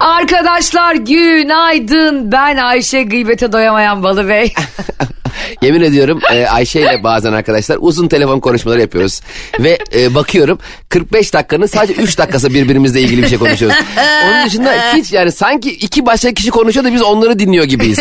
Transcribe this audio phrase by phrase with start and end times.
[0.00, 2.32] Arkadaşlar günaydın.
[2.32, 4.52] Ben Ayşe gıybete doyamayan Balı Bey.
[5.62, 9.20] Yemin ediyorum e, Ayşe ile bazen arkadaşlar uzun telefon konuşmaları yapıyoruz.
[9.60, 10.58] Ve e, bakıyorum
[10.88, 13.78] 45 dakikanın sadece 3 dakikası birbirimizle ilgili bir şey konuşuyoruz.
[14.26, 17.98] Onun dışında hiç yani sanki iki başka kişi konuşuyor da biz onları dinliyor gibiyiz.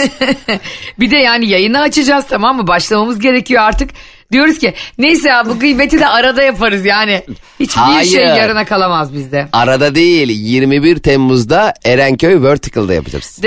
[0.99, 2.67] bir de yani yayını açacağız tamam mı?
[2.67, 3.89] Başlamamız gerekiyor artık.
[4.31, 7.21] Diyoruz ki neyse ya bu gıybeti de arada yaparız yani.
[7.59, 8.09] Hiçbir Hayır.
[8.09, 9.47] şey yarına kalamaz bizde.
[9.53, 13.39] Arada değil 21 Temmuz'da Erenköy Vertical'da yapacağız.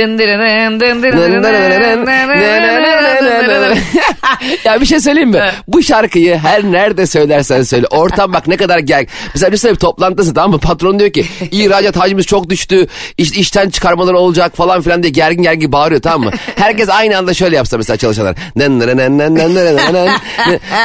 [4.64, 5.50] Ya bir şey söyleyeyim mi?
[5.68, 7.86] Bu şarkıyı her nerede söylersen söyle.
[7.90, 9.06] Ortam bak ne kadar gel.
[9.34, 10.58] Mesela bir toplantısı tamam mı?
[10.58, 12.86] Patron diyor ki ihracat hacmimiz çok düştü.
[13.18, 16.30] İş, işten çıkarmalar olacak falan filan diye gergin gergin bağırıyor tamam mı?
[16.56, 18.36] Herkes aynı anda şöyle yapsa mesela çalışanlar.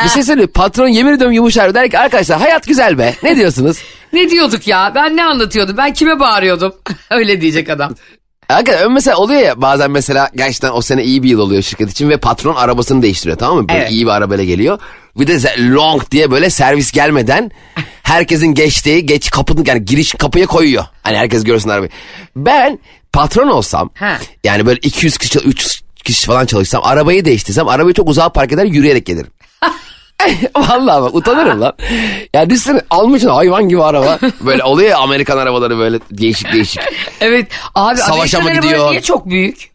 [0.03, 0.51] Bir şey söyleyeyim.
[0.53, 1.73] Patron yemin ediyorum yumuşar.
[1.73, 3.15] Der ki arkadaşlar hayat güzel be.
[3.23, 3.77] Ne diyorsunuz?
[4.13, 4.91] Ne diyorduk ya?
[4.95, 5.77] Ben ne anlatıyordum?
[5.77, 6.73] Ben kime bağırıyordum?
[7.11, 7.95] Öyle diyecek adam.
[8.47, 12.09] Hakikaten mesela oluyor ya bazen mesela gerçekten o sene iyi bir yıl oluyor şirket için
[12.09, 13.69] ve patron arabasını değiştiriyor tamam mı?
[13.69, 13.91] Böyle Evet.
[13.91, 14.79] iyi bir arabayla geliyor.
[15.19, 17.51] Bir de long diye böyle servis gelmeden
[18.03, 20.83] herkesin geçtiği geç kapının yani giriş kapıya koyuyor.
[21.03, 21.89] Hani herkes görsün arabayı.
[22.35, 22.79] Ben
[23.13, 24.17] patron olsam Ha.
[24.43, 28.65] yani böyle 200 kişi 300 kişi falan çalışsam arabayı değiştirsem arabayı çok uzağa park eder
[28.65, 29.31] yürüyerek gelirim.
[30.55, 31.73] Vallahi bak utanırım lan.
[32.33, 34.19] Ya düşünsene almışsın hayvan gibi araba.
[34.41, 36.81] Böyle oluyor ya Amerikan arabaları böyle değişik değişik.
[37.21, 37.47] Evet.
[37.75, 38.91] Abi Savaşa mı Amerikan arabaları gidiyor?
[38.91, 39.69] Niye çok büyük?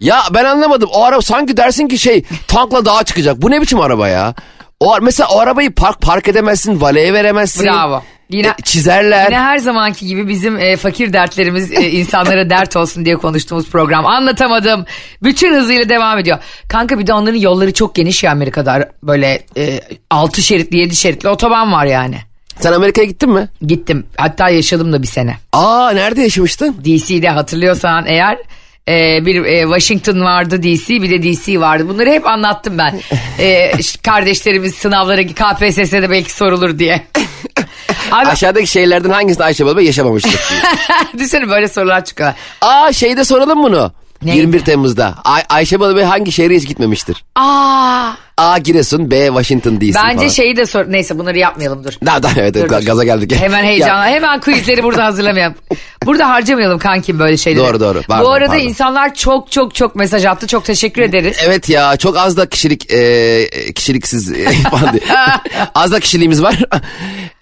[0.00, 0.88] Ya ben anlamadım.
[0.92, 3.42] O araba sanki dersin ki şey tankla dağa çıkacak.
[3.42, 4.34] Bu ne biçim araba ya?
[4.80, 7.64] O ar- mesela o arabayı park park edemezsin, valeye veremezsin.
[7.66, 8.02] Bravo.
[8.30, 9.24] Yine E, çizerler.
[9.26, 14.06] Yine her zamanki gibi bizim e, fakir dertlerimiz e, insanlara dert olsun diye konuştuğumuz program.
[14.06, 14.84] Anlatamadım.
[15.22, 16.38] Bütün hızıyla devam ediyor.
[16.68, 18.90] Kanka bir de onların yolları çok geniş ya Amerika'da.
[19.02, 19.80] Böyle e,
[20.10, 22.16] 6 şeritli 7 şeritli otoban var yani.
[22.60, 23.48] Sen Amerika'ya gittin mi?
[23.62, 24.06] Gittim.
[24.16, 25.36] Hatta yaşadım da bir sene.
[25.52, 26.76] Aa nerede yaşamıştın?
[26.84, 28.38] DC'de hatırlıyorsan eğer
[28.88, 31.88] e, bir e, Washington vardı DC bir de DC vardı.
[31.88, 33.00] Bunları hep anlattım ben.
[33.40, 33.72] E,
[34.02, 37.02] kardeşlerimiz sınavlara KPSS'de belki sorulur diye.
[38.12, 40.40] Abi Aşağıdaki şeylerden hangisini Ayşe Balıbey yaşamamıştır?
[41.14, 42.32] düşünsene böyle sorular çıkıyor.
[42.60, 43.92] Aa şeyde soralım bunu.
[44.22, 44.36] Ne?
[44.36, 45.14] 21 Temmuz'da.
[45.24, 47.24] Ay- Ayşe Balıbey hangi şehre hiç gitmemiştir?
[47.36, 48.58] Aa, A.
[48.58, 49.26] Giresun, B.
[49.26, 50.28] Washington DC bence falan.
[50.28, 50.84] şeyi de sor.
[50.88, 51.92] Neyse bunları yapmayalım dur.
[52.06, 52.86] Daha, daha, evet, Dur, dur.
[52.86, 53.34] gaza geldik.
[53.40, 55.54] Hemen heyecanla hemen quizleri burada hazırlamayalım.
[56.06, 57.64] Burada harcamayalım kankim böyle şeyleri.
[57.64, 58.02] Doğru, doğru.
[58.08, 58.64] Pardon, Bu arada pardon.
[58.64, 60.46] insanlar çok çok çok mesaj attı.
[60.46, 61.36] Çok teşekkür ederiz.
[61.44, 65.00] Evet ya çok az da kişilik e, kişiliksiz e, falan
[65.74, 66.62] az da kişiliğimiz var.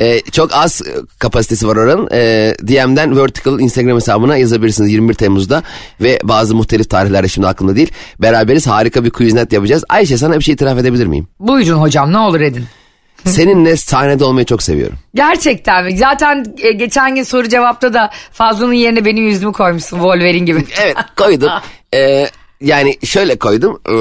[0.00, 0.82] E, çok az
[1.18, 2.08] kapasitesi var oranın.
[2.12, 5.62] E, DM'den Vertical Instagram hesabına yazabilirsiniz 21 Temmuz'da
[6.00, 7.90] ve bazı muhtelif tarihler şimdi aklımda değil.
[8.22, 9.84] Beraberiz harika bir quiznet yapacağız.
[9.88, 11.28] Ayşe sana bir şey itiraf edebilir miyim?
[11.40, 12.64] Buyurun hocam ne olur edin.
[13.24, 14.98] Seninle sahnede olmayı çok seviyorum.
[15.14, 15.96] Gerçekten mi?
[15.98, 20.64] Zaten e, geçen gün soru cevapta da Fazlı'nın yerine benim yüzümü koymuşsun Wolverine gibi.
[20.82, 21.50] Evet koydum.
[21.94, 22.28] E,
[22.60, 23.80] yani şöyle koydum.
[23.90, 23.96] E,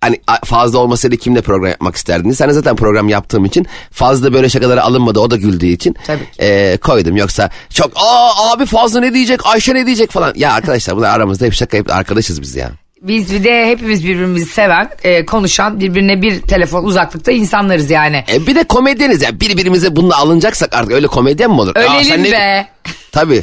[0.00, 2.36] hani fazla olmasaydı kimle program yapmak isterdiniz?
[2.38, 6.26] Sen de zaten program yaptığım için fazla böyle şakalara alınmadı o da güldüğü için Tabii
[6.38, 7.16] e, koydum.
[7.16, 10.32] Yoksa çok aa abi fazla ne diyecek Ayşe ne diyecek falan.
[10.36, 12.70] Ya arkadaşlar bunlar aramızda hep şaka hep arkadaşız biz ya.
[13.06, 18.24] Biz bir de hepimiz birbirimizi seven, e, konuşan, birbirine bir telefon uzaklıkta insanlarız yani.
[18.32, 21.76] E, bir de komedyeniz ya birbirimize bununla alınacaksak artık öyle komedyen mi olur?
[21.76, 22.66] Aa, Ölelim ne- be.
[23.12, 23.42] Tabii.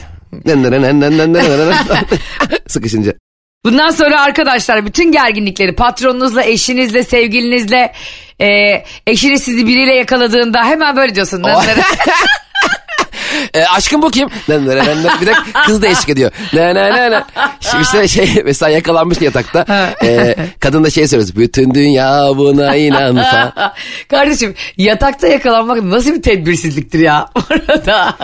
[2.67, 3.13] Sıkışınca.
[3.65, 7.93] Bundan sonra arkadaşlar bütün gerginlikleri patronunuzla, eşinizle, sevgilinizle,
[8.41, 8.47] e,
[9.07, 11.43] eşiniz sizi biriyle yakaladığında hemen böyle diyorsun.
[13.53, 14.29] E, aşkım bu kim?
[15.21, 15.33] bir de
[15.65, 16.31] kız da eşlik ediyor.
[16.53, 17.23] Ne ne ne ne.
[17.81, 19.93] İşte şey mesela yakalanmış yatakta.
[20.03, 21.29] E, kadın da şey söylüyor.
[21.35, 23.53] Bütün dünya buna inansa.
[24.09, 28.15] Kardeşim yatakta yakalanmak nasıl bir tedbirsizliktir ya orada.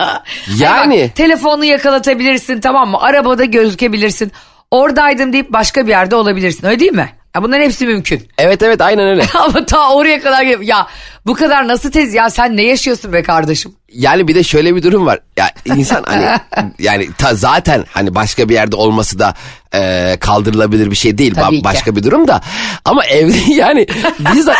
[0.58, 0.88] Yani.
[0.88, 3.00] Hayır bak, telefonunu yakalatabilirsin tamam mı?
[3.00, 4.32] Arabada gözükebilirsin.
[4.70, 7.10] Oradaydım deyip başka bir yerde olabilirsin öyle değil mi?
[7.36, 8.28] Ya bunların hepsi mümkün.
[8.38, 9.24] Evet evet aynen öyle.
[9.34, 10.86] Ama ta oraya kadar ya
[11.26, 13.72] bu kadar nasıl tez ya sen ne yaşıyorsun be kardeşim?
[13.92, 15.18] Yani bir de şöyle bir durum var.
[15.36, 16.26] Ya insan hani
[16.78, 19.34] yani ta zaten hani başka bir yerde olması da
[19.74, 21.34] e, kaldırılabilir bir şey değil.
[21.34, 21.64] Tabii Ba- ki.
[21.64, 22.40] başka bir durum da.
[22.84, 23.86] Ama evde yani
[24.34, 24.52] biz de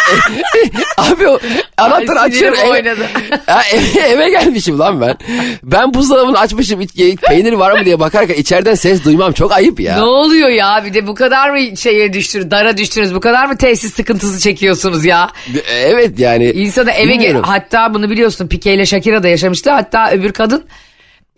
[0.96, 1.38] abi o
[1.76, 2.58] anahtarı Ay, açıyorum.
[2.58, 3.06] Eve, oynadı.
[3.48, 5.16] Ya eve, eve gelmişim lan ben.
[5.62, 9.96] Ben buzdolabını açmışım iç- peynir var mı diye bakarken içeriden ses duymam çok ayıp ya.
[9.96, 13.56] Ne oluyor ya bir de bu kadar mı şeye düştür dara düştünüz bu kadar mı
[13.56, 15.30] tesis sıkıntısı çekiyorsunuz ya?
[15.68, 16.49] Evet yani.
[16.52, 20.64] İnsana eve gel hatta bunu biliyorsun Pike ile Shakira da yaşamıştı hatta öbür kadın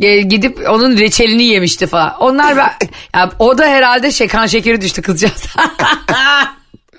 [0.01, 2.15] e, gidip onun reçelini yemişti falan.
[2.21, 2.71] Onlar ben,
[3.15, 5.47] ya o da herhalde şekan şekeri düştü kızcağız.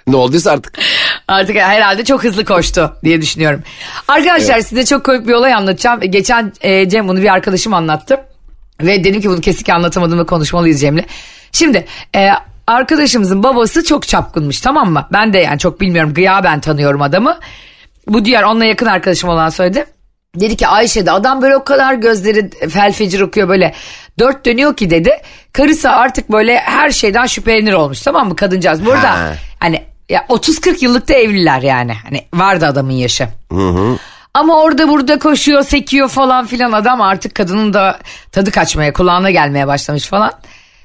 [0.07, 0.79] Ne olduysa artık.
[1.27, 3.63] Artık herhalde çok hızlı koştu diye düşünüyorum.
[4.07, 6.01] Arkadaşlar size çok komik bir olay anlatacağım.
[6.01, 8.19] Geçen e, Cem bunu bir arkadaşım anlattı.
[8.81, 11.01] Ve dedim ki bunu kesinlikle anlatamadım ve konuşmalıyız Cem'le.
[11.51, 12.29] Şimdi e,
[12.67, 15.07] arkadaşımızın babası çok çapkınmış tamam mı?
[15.13, 17.39] Ben de yani çok bilmiyorum gıyaben tanıyorum adamı.
[18.07, 19.85] Bu diğer onunla yakın arkadaşım olan söyledi.
[20.39, 23.73] Dedi ki Ayşe de adam böyle o kadar gözleri felfecir okuyor böyle
[24.19, 25.21] dört dönüyor ki dedi.
[25.53, 28.85] Karısı artık böyle her şeyden şüphelenir olmuş tamam mı kadıncağız.
[28.85, 29.33] Burada Ha.
[29.59, 31.93] hani ya 30-40 yıllıkta evliler yani.
[32.03, 33.27] Hani vardı adamın yaşı.
[34.33, 37.99] Ama orada burada koşuyor, sekiyor falan filan adam artık kadının da
[38.31, 40.31] tadı kaçmaya, kulağına gelmeye başlamış falan.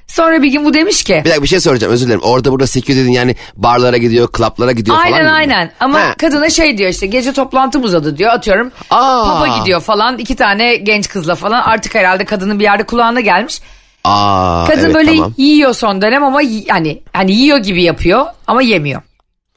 [0.09, 2.21] Sonra bir gün bu demiş ki Bir dakika bir şey soracağım özür dilerim.
[2.23, 6.13] Orada burada sekiyor dedin yani barlara gidiyor, klaplara gidiyor falan Aynen aynen ama Ha.
[6.17, 8.71] kadına şey diyor işte gece toplantım uzadı diyor atıyorum.
[8.89, 9.23] Aa.
[9.23, 13.61] Papa gidiyor falan iki tane genç kızla falan artık herhalde kadının bir yerde kulağına gelmiş.
[14.03, 15.33] Aa, Kadın evet, böyle tamam.
[15.37, 16.39] yiyor son dönem ama
[16.69, 19.01] hani hani yiyor gibi yapıyor ama yemiyor.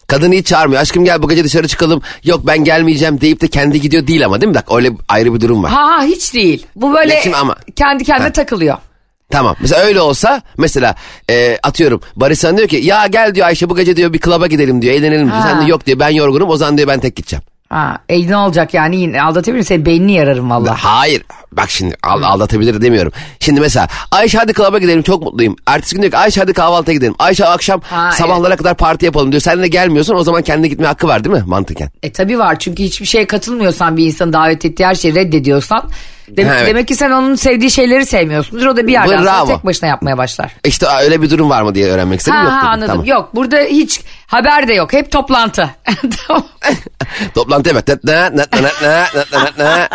[0.06, 0.82] Kadın hiç çağırmıyor.
[0.82, 2.02] Aşkım gel bu gece dışarı çıkalım.
[2.24, 4.54] Yok ben gelmeyeceğim deyip de kendi gidiyor değil ama değil mi?
[4.54, 5.70] Bak öyle ayrı bir durum var.
[5.70, 6.66] Ha ha hiç değil.
[6.76, 8.32] Bu böyle şimdi ama- kendi kendine Ha.
[8.32, 8.76] takılıyor.
[9.32, 9.56] Tamam.
[9.60, 10.94] Mesela öyle olsa mesela
[11.30, 14.46] e, atıyorum Barış sana diyor ki ya gel diyor Ayşe bu gece diyor bir klaba
[14.46, 15.38] gidelim diyor eğlenelim diyor.
[15.40, 15.48] Ha.
[15.48, 17.42] Sen de yok diyor ben yorgunum o zaman diyor ben tek gideceğim.
[17.68, 19.68] Ha, e ne olacak yani yine aldatabilir misin?
[19.74, 20.76] Senin beynini yararım valla.
[20.84, 21.22] Hayır.
[21.52, 23.12] Bak şimdi al- aldatabilir demiyorum.
[23.40, 25.56] Şimdi mesela Ayşe hadi klaba gidelim çok mutluyum.
[25.66, 27.14] Ertesi gün diyor ki Ayşe hadi kahvaltıya gidelim.
[27.18, 29.40] Ayşe akşam Ha, sabahlara kadar parti yapalım diyor.
[29.40, 31.90] Sen de gelmiyorsun o zaman kendi gitme hakkı var değil mi mantıken?
[32.02, 35.90] E tabi var çünkü hiçbir şeye katılmıyorsan bir insanı davet ettiği her şeyi reddediyorsan
[36.28, 36.66] dem- evet.
[36.66, 38.66] demek ki sen onun sevdiği şeyleri sevmiyorsundur.
[38.66, 39.46] O da bir yerden Bravo.
[39.46, 40.52] sonra tek başına yapmaya başlar.
[40.64, 42.38] İşte öyle bir durum var mı diye öğrenmek istedim.
[42.38, 42.68] Ha, yok ha dedim.
[42.68, 42.88] anladım.
[42.88, 43.06] Tamam.
[43.06, 44.92] Yok burada hiç haber de yok.
[44.92, 45.70] Hep toplantı.
[46.26, 46.46] tamam.
[49.32, 49.92] Nat, nat.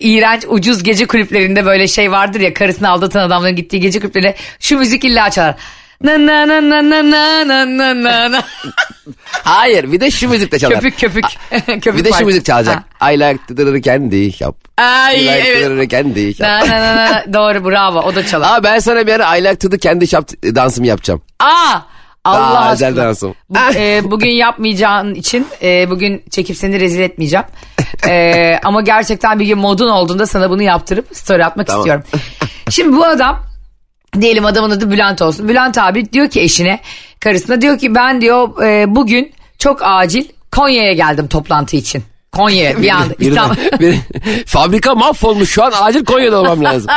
[0.00, 4.78] İğrenç ucuz gece kulüplerinde böyle şey vardır ya karısını aldatan adamların gittiği gece kulüplerinde şu
[4.78, 5.54] müzik illa çalar.
[6.02, 8.42] Na na na na na na na na na na.
[9.44, 10.74] Hayır bir de şu müzik de çalar.
[10.80, 11.24] köpük köpük.
[11.66, 12.84] köpük Bir de şu müzik çalacak.
[12.98, 13.12] Ha.
[13.12, 14.54] I like to do the candy shop.
[14.78, 15.64] Ay I like evet.
[15.64, 16.46] to do the candy shop.
[16.46, 17.24] Na na na na.
[17.32, 18.58] Doğru bravo o da çalar.
[18.58, 21.22] Aa ben sana bir ara I like to do candy shop dansımı yapacağım.
[21.40, 21.78] Aa!
[22.24, 23.34] Allah Aa, özel dansım.
[23.50, 27.46] Bu- e, bugün yapmayacağın için e, bugün çekip seni rezil etmeyeceğim.
[28.08, 31.80] E, ama gerçekten bir gün modun olduğunda sana bunu yaptırıp story atmak Tamam.
[31.80, 32.04] istiyorum.
[32.70, 33.49] Şimdi bu adam
[34.20, 35.48] diyelim adamın adı Bülent olsun.
[35.48, 36.80] Bülent abi diyor ki eşine
[37.20, 42.04] karısına diyor ki ben diyor e, bugün çok acil Konya'ya geldim toplantı için.
[42.32, 43.56] Konya'ya bir anda İstanbul.
[43.80, 43.98] bir-
[44.46, 46.90] fabrika mahvolmuş şu an acil Konya'da olmam lazım.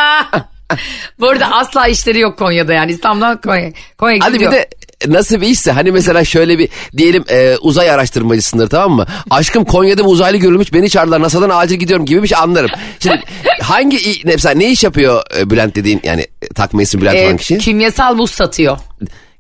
[1.20, 3.72] bu arada asla işleri yok Konya'da yani İstanbul'dan Konya.
[3.98, 4.70] Konya Hadi bir de
[5.08, 9.06] nasıl bir işse hani mesela şöyle bir diyelim e, uzay araştırmacısındır tamam mı?
[9.30, 12.70] Aşkım Konya'da bir uzaylı görülmüş beni çağırdılar NASA'dan acil gidiyorum gibi bir şey anlarım.
[13.00, 13.22] Şimdi
[13.62, 17.38] hangi mesela ne iş yapıyor e, Bülent dediğin yani e, takma isim Bülent e, olan
[17.38, 17.58] kişi?
[17.58, 18.78] kimyasal buz satıyor.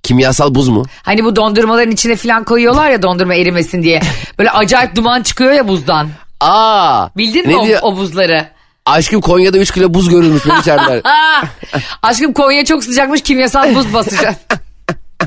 [0.03, 0.85] Kimyasal buz mu?
[1.03, 4.01] Hani bu dondurmaların içine falan koyuyorlar ya dondurma erimesin diye.
[4.39, 6.09] Böyle acayip duman çıkıyor ya buzdan.
[6.39, 7.09] Aa.
[7.17, 7.79] Bildin mi o, diyor?
[7.83, 8.47] o buzları?
[8.85, 11.01] Aşkım Konya'da 3 kilo buz görülmüş beni çağırdılar.
[12.03, 14.35] Aşkım Konya çok sıcakmış kimyasal buz basacağız.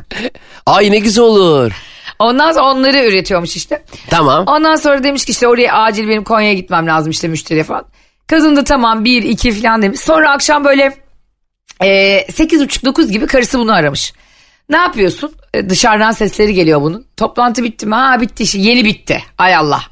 [0.67, 1.73] Ay ne güzel olur.
[2.19, 3.85] Ondan sonra onları üretiyormuş işte.
[4.11, 4.45] Tamam.
[4.47, 7.85] Ondan sonra demiş ki işte oraya acil benim Konya'ya gitmem lazım işte müşteriye falan.
[8.27, 10.01] Kadın da tamam bir iki falan demiş.
[10.01, 10.97] Sonra akşam böyle
[11.85, 14.13] e, sekiz buçuk dokuz gibi karısı bunu aramış.
[14.69, 15.33] Ne yapıyorsun?
[15.55, 17.07] E, dışarıdan sesleri geliyor bunun.
[17.17, 17.95] Toplantı bitti mi?
[17.95, 19.23] Ha bitti işte yeni bitti.
[19.39, 19.83] Ay Allah.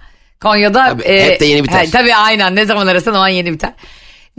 [0.41, 0.89] Konya'da.
[0.89, 1.87] Tabii, hep de yeni biter.
[1.87, 3.73] he, tabii aynen ne zaman arasan o an yeni biter.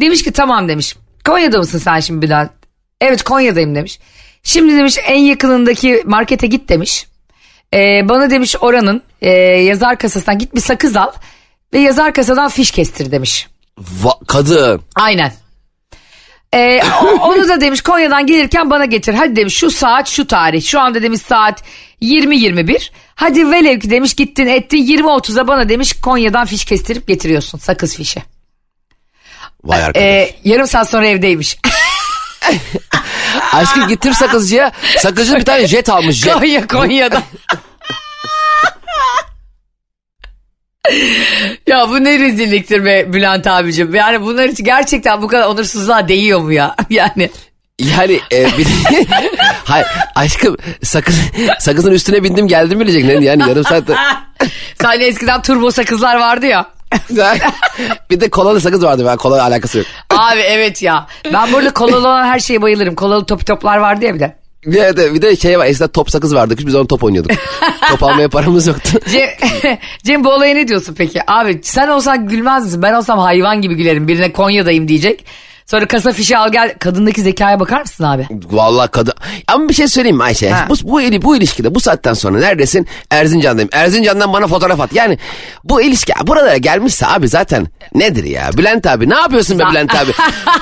[0.02, 0.96] Demiş ki tamam demiş.
[1.26, 2.52] Konya'da mısın sen şimdi Bülent?
[3.02, 4.00] Evet Konya'dayım demiş.
[4.46, 7.08] Şimdi demiş en yakınındaki markete git demiş.
[7.74, 11.12] Ee, bana demiş oranın e, yazar kasasından git bir sakız al
[11.74, 13.48] ve yazar kasadan fiş kestir demiş.
[13.80, 14.82] Va- kadın.
[14.96, 15.34] Aynen.
[16.54, 16.82] Ee,
[17.22, 19.14] onu da demiş Konya'dan gelirken bana getir.
[19.14, 20.64] Hadi demiş şu saat şu tarih.
[20.64, 21.64] Şu anda demiş saat
[22.02, 22.92] 20-21.
[23.16, 28.24] Hadi velev ki demiş gittin ettin 20-30'a bana demiş Konya'dan fiş kestirip getiriyorsun sakız fişi.
[29.64, 30.04] Vay arkadaş.
[30.04, 31.58] Ee, yarım saat sonra evdeymiş.
[33.54, 34.72] Aşkım gittir sakızcıya.
[34.98, 36.34] Sakızcı bir tane jet almış jet.
[36.34, 37.24] Konya Konya'dan.
[41.68, 43.96] ya bu ne rezilliktir be Bülent abicim.
[43.96, 46.76] Yani bunlar için gerçekten bu kadar onursuzluğa değiyor mu ya?
[46.90, 47.30] Yani
[47.80, 48.68] Yani e, bir
[49.66, 51.16] Hayır aşkım sakız,
[51.60, 53.24] sakızın üstüne bindim geldim bilecek.
[53.24, 53.96] Yani yarım saatte.
[54.82, 56.75] Sahne eskiden turbo sakızlar vardı ya.
[58.10, 59.04] bir de kolalı sakız vardı.
[59.08, 59.88] Ben kola alakası yok.
[60.10, 61.08] Abi evet ya.
[61.34, 62.96] Ben burada kolalı olan her şeye bayılırım.
[62.96, 64.36] Kolalı topi toplar vardı ya bir de.
[64.66, 67.32] Bir de, bir de şey var eskiden top sakız vardı biz onu top oynuyorduk.
[67.90, 69.00] top almaya paramız yoktu.
[69.12, 69.30] Cem,
[70.04, 71.32] Cem bu olaya ne diyorsun peki?
[71.32, 72.82] Abi sen olsan gülmez misin?
[72.82, 74.08] Ben olsam hayvan gibi gülerim.
[74.08, 75.26] Birine Konya'dayım diyecek.
[75.66, 76.76] Sonra kasa fişi al gel.
[76.80, 78.28] Kadındaki zekaya bakar mısın abi?
[78.52, 79.14] Vallahi kadın.
[79.48, 80.50] Ama bir şey söyleyeyim mi Ayşe?
[80.50, 80.66] Ha.
[80.70, 82.88] Bu, bu, ili- bu ilişkide bu saatten sonra neredesin?
[83.12, 83.70] Erzincan'dayım.
[83.74, 84.94] Erzincan'dan bana fotoğraf at.
[84.94, 85.18] Yani
[85.64, 88.50] bu ilişki buralara gelmişse abi zaten nedir ya?
[88.58, 90.12] Bülent abi ne yapıyorsun be Bülent abi?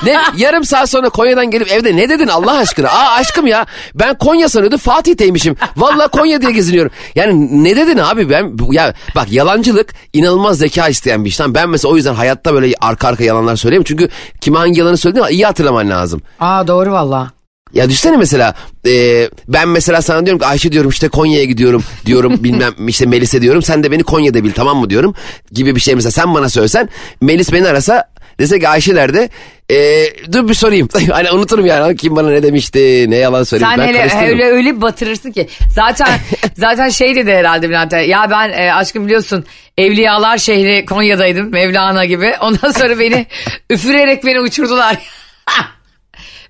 [0.04, 2.88] ne, yarım saat sonra Konya'dan gelip evde ne dedin Allah aşkına?
[2.88, 5.56] Aa aşkım ya ben Konya sanıyordum Fatih'teymişim.
[5.76, 6.92] Vallahi Konya diye geziniyorum.
[7.14, 11.40] Yani ne dedin abi ben ya bak yalancılık inanılmaz zeka isteyen bir iş.
[11.48, 13.84] Ben mesela o yüzden hayatta böyle arka arka yalanlar söyleyeyim.
[13.86, 14.08] Çünkü
[14.40, 16.22] kime hangi yalanı söylediğini iyi hatırlaman lazım.
[16.40, 17.30] Aa doğru valla.
[17.72, 18.54] Ya düşünsene mesela
[18.86, 23.42] e, ben mesela sana diyorum ki Ayşe diyorum işte Konya'ya gidiyorum diyorum bilmem işte Melis'e
[23.42, 25.14] diyorum sen de beni Konya'da bil tamam mı diyorum
[25.52, 26.88] gibi bir şey mesela sen bana söylesen
[27.20, 28.04] Melis beni arasa
[28.40, 29.28] dese ki Ayşe nerede
[29.70, 33.94] e, dur bir sorayım hani unuturum yani kim bana ne demişti ne yalan söyleyeyim Sen
[33.94, 35.48] ben hele öyle öyle batırırsın ki.
[35.70, 36.08] Zaten
[36.54, 39.44] zaten şey dedi herhalde Bülent Ya ben e, aşkım biliyorsun
[39.78, 42.34] Evliyalar şehri Konya'daydım Mevlana gibi.
[42.40, 43.26] Ondan sonra beni
[43.70, 44.96] üfürerek beni uçurdular.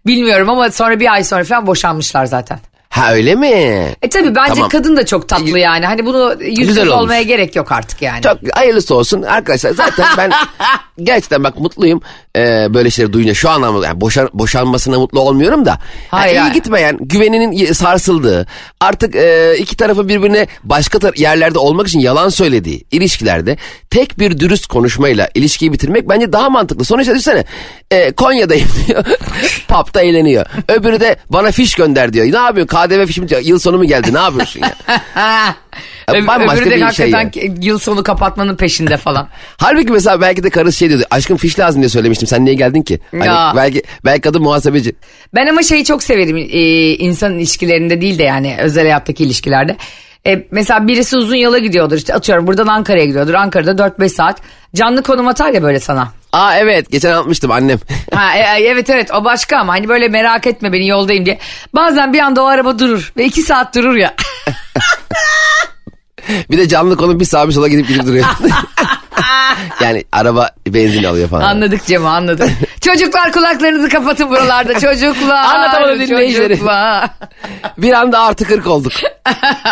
[0.06, 2.58] Bilmiyorum ama sonra bir ay sonra falan boşanmışlar zaten.
[2.94, 3.46] Ha öyle mi?
[4.02, 4.68] E tabi bence Tamam.
[4.68, 5.86] kadın da çok tatlı yani.
[5.86, 8.22] Hani bunu yüz olmaya gerek yok artık yani.
[8.22, 9.70] Çok hayırlısı olsun arkadaşlar.
[9.70, 10.32] Zaten ben
[11.02, 12.00] gerçekten bak mutluyum
[12.36, 13.34] ee, böyle şeyleri duyunca.
[13.34, 15.68] Şu anlamda yani boşan, boşanmasına mutlu olmuyorum da.
[15.70, 15.78] Yani
[16.10, 16.54] Hayır, iyi hayır.
[16.54, 18.46] gitmeyen, güveninin sarsıldığı,
[18.80, 23.56] artık e, iki tarafı birbirine başka tar- yerlerde olmak için yalan söylediği ilişkilerde
[23.90, 26.84] tek bir dürüst konuşmayla ilişkiyi bitirmek bence daha mantıklı.
[26.84, 27.44] Sonuçta düşünsene
[27.90, 29.04] e, Konya'dayım diyor.
[29.68, 30.46] Pub'da eğleniyor.
[30.68, 32.26] Öbürü de bana fiş gönder diyor.
[32.32, 32.76] Ne yapıyorsun?
[32.86, 33.40] KDV fişim diyor.
[33.44, 34.14] Yıl sonu mu geldi?
[34.14, 34.74] Ne yapıyorsun ya?
[36.08, 39.28] Ö- bambaşka öbürü de şey hakikaten yıl sonu kapatmanın peşinde falan.
[39.56, 41.04] Halbuki mesela belki de karısı şey diyordu.
[41.10, 42.28] Aşkım fiş lazım diye söylemiştim.
[42.28, 43.00] Sen niye geldin ki?
[43.10, 43.52] Hani Ya.
[43.56, 44.94] belki belki kadın muhasebeci.
[45.34, 49.76] Ben ama şeyi çok severim e, insan ilişkilerinde değil de yani özel hayattaki ilişkilerde.
[50.26, 53.34] E, mesela birisi uzun yola gidiyordur işte atıyorum buradan Ankara'ya gidiyordur.
[53.34, 54.40] Ankara'da 4-5 saat
[54.74, 56.08] canlı konum atar ya böyle sana.
[56.32, 57.78] Aa evet geçen atmıştım annem.
[58.14, 61.38] Ha, e, e, evet evet o başka ama hani böyle merak etme beni yoldayım diye.
[61.74, 64.14] Bazen bir anda o araba durur ve 2 saat durur ya.
[66.50, 68.26] bir de canlı konu bir sağa bir sola gidip gidip duruyor.
[69.80, 71.42] yani araba benzin alıyor falan.
[71.42, 72.50] anladık Cem anladık.
[72.80, 75.44] Çocuklar kulaklarınızı kapatın buralarda çocuklar.
[75.44, 76.60] Anlatamadım dinleyicileri.
[77.78, 78.92] Bir anda artı 40 olduk.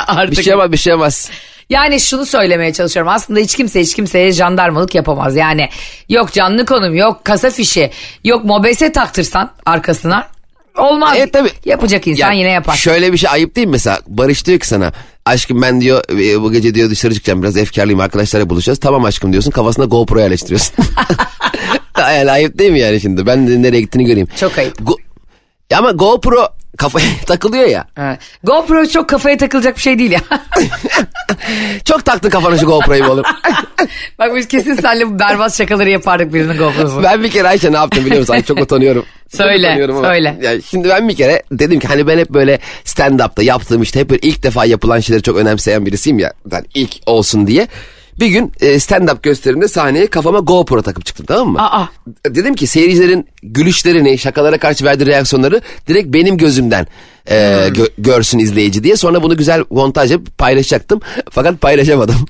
[0.07, 0.38] Artık.
[0.38, 1.31] Bir şey olmaz bir şey olmaz.
[1.71, 3.12] Yani şunu söylemeye çalışıyorum.
[3.12, 5.37] Aslında hiç kimse hiç kimseye jandarmalık yapamaz.
[5.37, 5.69] Yani
[6.09, 7.90] yok canlı konum, yok kasa fişi,
[8.25, 10.28] yok mobese taktırsan arkasına
[10.76, 11.14] olmaz.
[11.16, 11.50] Evet, tabii.
[11.64, 12.76] Yapacak insan Ya, yine yapar.
[12.76, 13.99] Şöyle bir şey ayıp değil mi mesela?
[14.07, 14.92] Barış diyor ki sana
[15.26, 18.78] aşkım ben diyor e, bu gece diyor dışarı çıkacağım biraz efkarlıyım arkadaşlarla buluşacağız.
[18.80, 20.74] Tamam aşkım diyorsun kafasına GoPro yerleştiriyorsun.
[21.98, 23.26] yani ayıp değil mi yani şimdi?
[23.26, 24.28] Ben de nereye gittiğini göreyim.
[24.36, 24.80] Çok ayıp.
[24.80, 25.02] Go-
[25.76, 26.48] ama GoPro
[26.78, 27.84] kafaya takılıyor ya.
[27.98, 28.18] Evet.
[28.44, 30.20] GoPro çok kafaya takılacak bir şey değil ya.
[31.84, 33.24] Çok taktın kafana şu GoPro'yu oğlum.
[34.18, 37.02] Bak biz kesin seninle bu berbat şakaları yapardık birinin GoPro'su.
[37.02, 38.34] ben bir kere Ayşe ne yaptım biliyor musun?
[38.34, 39.04] Ay, çok utanıyorum.
[39.30, 40.38] Çok Söyle, utanıyorum söyle.
[40.42, 44.10] Ya şimdi ben bir kere dedim ki hani ben hep böyle stand-up'ta yaptığım işte hep
[44.10, 46.32] böyle ilk defa yapılan şeyleri çok önemseyen birisiyim ya.
[46.46, 47.68] Ben ilk olsun diye.
[48.21, 51.62] Bir gün e, stand-up gösterimde sahneye kafama GoPro takıp çıktım tamam mı?
[51.62, 51.88] Aa.
[52.26, 56.87] Dedim ki seyircilerin gülüşlerini, şakalara karşı verdiği reaksiyonları direkt benim gözümden
[57.26, 57.35] e,
[57.69, 58.97] gö- görsün izleyici diye.
[58.97, 61.00] Sonra bunu güzel montaj yapıp paylaşacaktım.
[61.31, 62.26] Fakat paylaşamadım.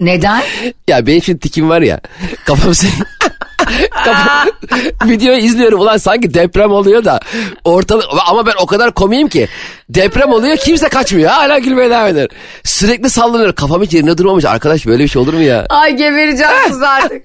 [0.00, 0.42] Neden?
[0.88, 2.00] Ya benim şimdi tikim var ya.
[2.44, 2.90] Kafam sen...
[5.04, 7.20] Videoyu izliyorum ulan sanki deprem oluyor da
[7.64, 9.48] ortalık ama ben o kadar komiyim ki
[9.88, 12.28] deprem oluyor kimse kaçmıyor hala gülmeye devam eder.
[12.64, 15.66] Sürekli sallanıyor kafam hiç yerine durmamış arkadaş böyle bir şey olur mu ya?
[15.68, 17.22] Ay gebereceğim siz artık.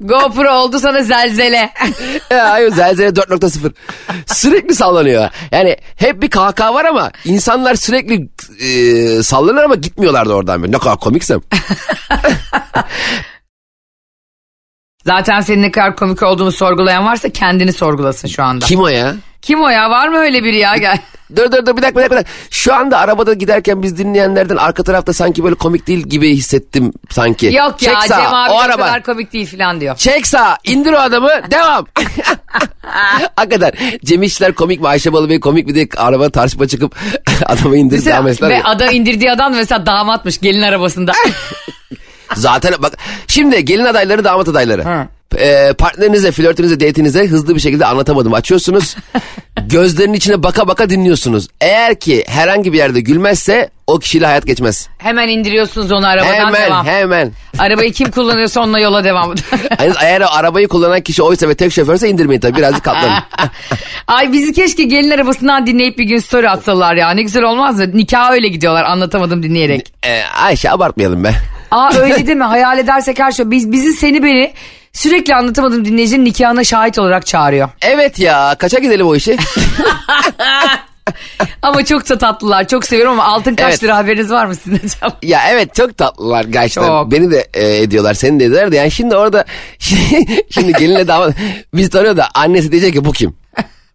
[0.00, 1.70] GoPro oldu sana zelzele.
[2.30, 3.72] ya hayır zelzele 4.0
[4.26, 5.28] sürekli sallanıyor.
[5.52, 8.28] Yani hep bir kahkaha var ama insanlar sürekli
[8.60, 10.72] e, sallanır ama gitmiyorlar da oradan.
[10.72, 11.40] Ne kadar komiksem.
[15.06, 18.64] Zaten senin ne kadar komik olduğunu sorgulayan varsa kendini sorgulasın şu anda.
[18.66, 19.14] Kim o ya?
[19.42, 19.90] Kim o ya?
[19.90, 20.76] Var mı öyle biri ya?
[20.76, 20.98] Gel.
[21.36, 22.30] Dur dur dur bir dakika bir dakika.
[22.50, 27.46] Şu anda arabada giderken biz dinleyenlerden arka tarafta sanki böyle komik değil gibi hissettim sanki.
[27.46, 28.86] Yok ya Çek Cem sağa, abi o araba.
[28.86, 29.96] kadar komik değil falan diyor.
[29.96, 31.86] Çek sağa indir o adamı devam.
[33.36, 33.72] Hakikaten
[34.04, 36.96] Cem İşçiler komik mi Ayşe Balıbey komik mi diye araba tartışma çıkıp
[37.46, 38.50] adamı indir Mesela, devam etsinler.
[38.50, 41.12] ve ada indirdiği adam da mesela damatmış gelin arabasında.
[42.34, 44.84] Zaten bak şimdi gelin adayları damat adayları.
[44.84, 45.06] Hı.
[45.38, 48.34] e, partnerinize, flörtünüze, date'inize hızlı bir şekilde anlatamadım.
[48.34, 48.96] Açıyorsunuz.
[49.66, 51.48] gözlerinin içine baka baka dinliyorsunuz.
[51.60, 54.88] Eğer ki herhangi bir yerde gülmezse o kişiyle hayat geçmez.
[54.98, 56.86] Hemen indiriyorsunuz onu arabadan Hemen devam.
[56.86, 57.32] hemen.
[57.58, 59.34] Arabayı kim kullanıyorsa onunla yola devam.
[60.00, 63.18] Eğer o arabayı kullanan kişi oysa ve tek şoförse indirmeyin tabii birazcık katlanın.
[64.06, 67.10] Ay bizi keşke gelin arabasından dinleyip bir gün story atsalar ya.
[67.10, 67.86] Ne güzel olmaz mı?
[67.94, 69.92] Nikaha öyle gidiyorlar anlatamadım dinleyerek.
[70.06, 71.34] Ee, Ayşe abartmayalım be.
[71.74, 72.44] Aa öyle değil mi?
[72.44, 73.50] Hayal edersek her şey.
[73.50, 74.52] Biz, bizi seni beni
[74.92, 77.68] sürekli anlatamadım dinleyicinin nikahına şahit olarak çağırıyor.
[77.82, 79.36] Evet ya kaça gidelim o işi?
[81.62, 82.68] Ama çok da tatlılar.
[82.68, 83.82] Çok seviyorum ama altın kaç Evet.
[83.82, 85.12] lira haberiniz var mı sizin hocam?
[85.22, 86.88] ya evet çok tatlılar gerçekten.
[86.88, 87.12] Çok.
[87.12, 89.44] Beni de e, ediyorlar seni de ediyorlar da yani şimdi orada
[90.50, 91.34] şimdi gelinle damat
[91.74, 93.36] biz tanıyor da annesi diyecek ki bu kim?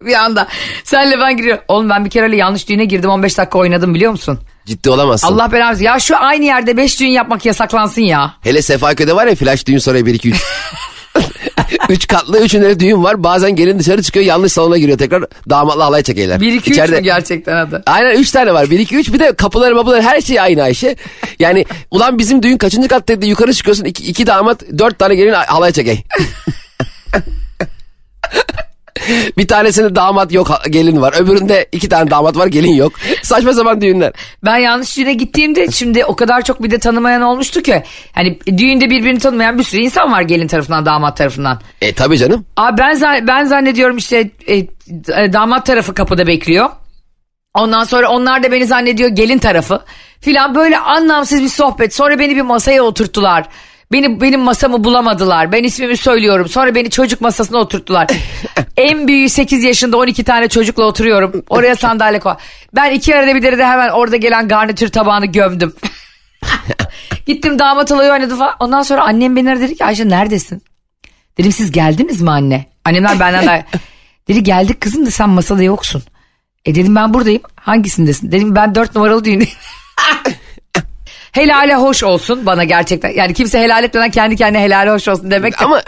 [0.01, 0.48] bir anda.
[0.83, 1.63] Senle ben giriyorum.
[1.67, 4.39] Oğlum ben bir kere öyle yanlış düğüne girdim 15 dakika oynadım biliyor musun?
[4.66, 5.28] Ciddi olamazsın.
[5.28, 5.84] Allah belanı.
[5.84, 8.34] Ya şu aynı yerde 5 düğün yapmak yasaklansın ya.
[8.42, 10.44] Hele Sefaköy'de var ya flash düğün sonra 1 2 3.
[11.89, 13.24] Üç katlı üçünde de düğün var.
[13.24, 16.42] Bazen gelin dışarı çıkıyor yanlış salona giriyor tekrar damatla halay çekeyler.
[16.42, 17.84] 1 2 3 mü gerçekten adı?
[17.86, 18.70] Aynen 3 tane var.
[18.70, 20.96] 1 2 3 bir de kapıları mapıları her şey aynı Ayşe.
[21.39, 25.72] Yani ulan bizim düğün kaçıncı kattaydı yukarı çıkıyorsun iki, iki damat dört tane gelin halay
[25.72, 26.04] çekey.
[29.38, 31.13] bir tanesinde damat yok gelin var.
[31.20, 32.94] Öbüründe iki tane damat var gelin yok.
[33.24, 34.13] Saçma sapan düğünler.
[34.46, 37.84] Ben yanlış düğüne gittiğimde şimdi o kadar çok bir de tanımayan olmuştu ki.
[38.12, 41.60] Hani düğünde birbirini tanımayan bir sürü insan var gelin tarafından damat tarafından.
[41.82, 42.46] E tabi canım.
[42.58, 44.68] Abi ben, ben zannediyorum işte e, e,
[45.34, 46.70] damat tarafı kapıda bekliyor.
[47.54, 49.82] Ondan sonra onlar da beni zannediyor gelin tarafı.
[50.22, 51.96] Filan böyle anlamsız bir sohbet.
[51.96, 53.46] Sonra beni bir masaya oturttular.
[53.91, 55.51] Beni benim masamı bulamadılar.
[55.51, 56.50] Ben ismimi söylüyorum.
[56.50, 58.08] Sonra beni çocuk masasına oturttular.
[58.77, 61.43] en büyüğü 8 yaşında 12 tane çocukla oturuyorum.
[61.50, 62.34] Oraya sandalye koy.
[62.75, 65.74] Ben iki arada bir de hemen orada gelen garnitür tabağını gömdüm.
[67.25, 68.55] Gittim damat olayı oynadı falan.
[68.60, 70.62] Ondan sonra annem beni aradı dedi ki Ayşe neredesin?
[71.38, 72.65] Dedim siz geldiniz mi anne?
[72.86, 73.63] Annemler benden daha...
[74.27, 76.03] Dedi geldik kızım da sen masada yoksun.
[76.65, 77.41] E dedim ben buradayım.
[77.55, 78.31] Hangisindesin?
[78.31, 79.53] Dedim ben dört numaralı düğündeyim.
[81.31, 83.09] Helale hoş olsun bana gerçekten.
[83.09, 85.65] Yani kimse helal etmeden kendi kendine helale hoş olsun demek de.
[85.65, 85.81] Ama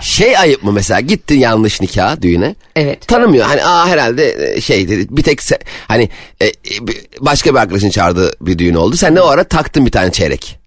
[0.00, 2.54] şey ayıp mı mesela gittin yanlış nikah düğüne.
[2.76, 3.08] Evet.
[3.08, 6.08] Tanımıyor hani aa herhalde e, şey dedi bir tek se- hani
[6.40, 6.52] e, e,
[7.20, 8.96] başka bir arkadaşın çağırdığı bir düğün oldu.
[8.96, 10.58] Sen de o ara taktın bir tane çeyrek.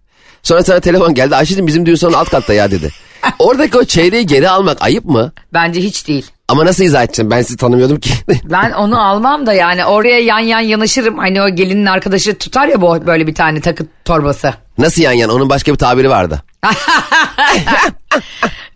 [0.43, 2.91] Sonra sana telefon geldi Ayşe'cim bizim düğün salonu alt katta ya dedi.
[3.39, 5.31] Oradaki o çeyreği geri almak ayıp mı?
[5.53, 6.25] Bence hiç değil.
[6.47, 8.09] Ama nasıl izah edeceğim ben sizi tanımıyordum ki.
[8.43, 11.17] Ben onu almam da yani oraya yan yan yanaşırım.
[11.17, 14.53] Hani o gelinin arkadaşı tutar ya bu böyle bir tane takı torbası.
[14.77, 16.41] nasıl yan yan onun başka bir tabiri vardı.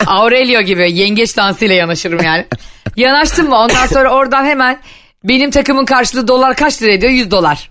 [0.08, 2.46] Aurelio gibi yengeç dansıyla yanaşırım yani.
[2.96, 4.80] Yanaştım mı ondan sonra oradan hemen
[5.24, 7.12] benim takımın karşılığı dolar kaç lira ediyor?
[7.12, 7.70] 100 dolar.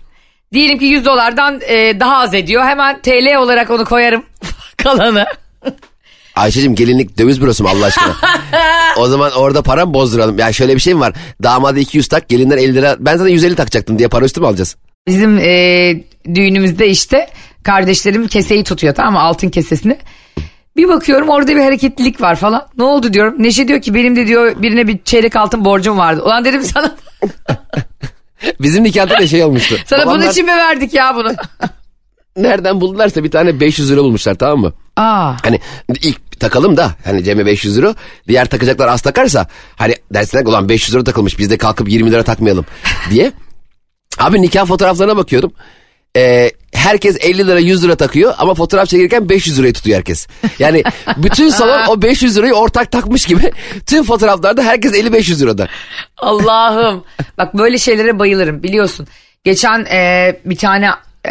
[0.53, 2.63] Diyelim ki 100 dolardan e, daha az ediyor.
[2.63, 4.23] Hemen TL olarak onu koyarım
[4.77, 5.25] kalanı.
[6.35, 8.15] Ayşe'cim gelinlik döviz bürosu mu Allah aşkına?
[8.97, 10.39] o zaman orada param bozduralım.
[10.39, 11.13] Ya şöyle bir şey mi var?
[11.43, 12.95] Damada 200 tak gelinler 50 lira.
[12.99, 14.75] Ben zaten 150 takacaktım diye para üstü mü alacağız?
[15.07, 15.93] Bizim e,
[16.35, 17.27] düğünümüzde işte
[17.63, 19.97] kardeşlerim keseyi tutuyor tamam mı altın kesesini.
[20.77, 22.67] Bir bakıyorum orada bir hareketlilik var falan.
[22.77, 23.35] Ne oldu diyorum.
[23.43, 26.21] Neşe diyor ki benim de diyor birine bir çeyrek altın borcum vardı.
[26.23, 26.95] Ulan dedim sana
[28.61, 29.75] Bizim nikahta da şey olmuştu.
[29.85, 31.31] sana bunun Babamlar için mi verdik ya bunu?
[32.37, 34.73] Nereden buldularsa bir tane 500 lira bulmuşlar tamam mı?
[34.95, 35.33] Aa.
[35.43, 35.59] Hani
[36.01, 37.95] ilk takalım da hani Cem'e 500 lira
[38.27, 42.23] diğer takacaklar az takarsa hani dersinler ulan 500 lira takılmış biz de kalkıp 20 lira
[42.23, 42.65] takmayalım
[43.09, 43.31] diye.
[44.17, 45.53] Abi nikah fotoğraflarına bakıyorum.
[46.17, 50.27] Ee, herkes 50 lira 100 lira takıyor ama fotoğraf çekirken 500 lirayı tutuyor herkes.
[50.59, 50.83] Yani
[51.17, 53.51] bütün salon o 500 lirayı ortak takmış gibi
[53.85, 55.67] tüm fotoğraflarda herkes 50-500 lirada.
[56.17, 57.03] Allah'ım.
[57.37, 59.07] Bak böyle şeylere bayılırım biliyorsun.
[59.43, 60.89] Geçen e, bir tane
[61.27, 61.29] e,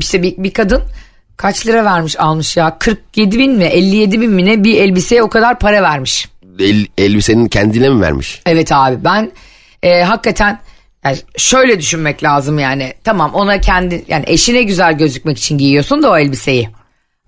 [0.00, 0.82] işte bir, bir kadın
[1.36, 5.28] kaç lira vermiş almış ya 47 bin mi 57 bin mi ne bir elbiseye o
[5.28, 6.28] kadar para vermiş.
[6.58, 8.42] El, elbisenin kendine mi vermiş?
[8.46, 9.30] Evet abi ben
[9.82, 10.60] e, hakikaten
[11.04, 16.10] yani şöyle düşünmek lazım yani tamam ona kendi yani eşine güzel gözükmek için giyiyorsun da
[16.10, 16.68] o elbiseyi.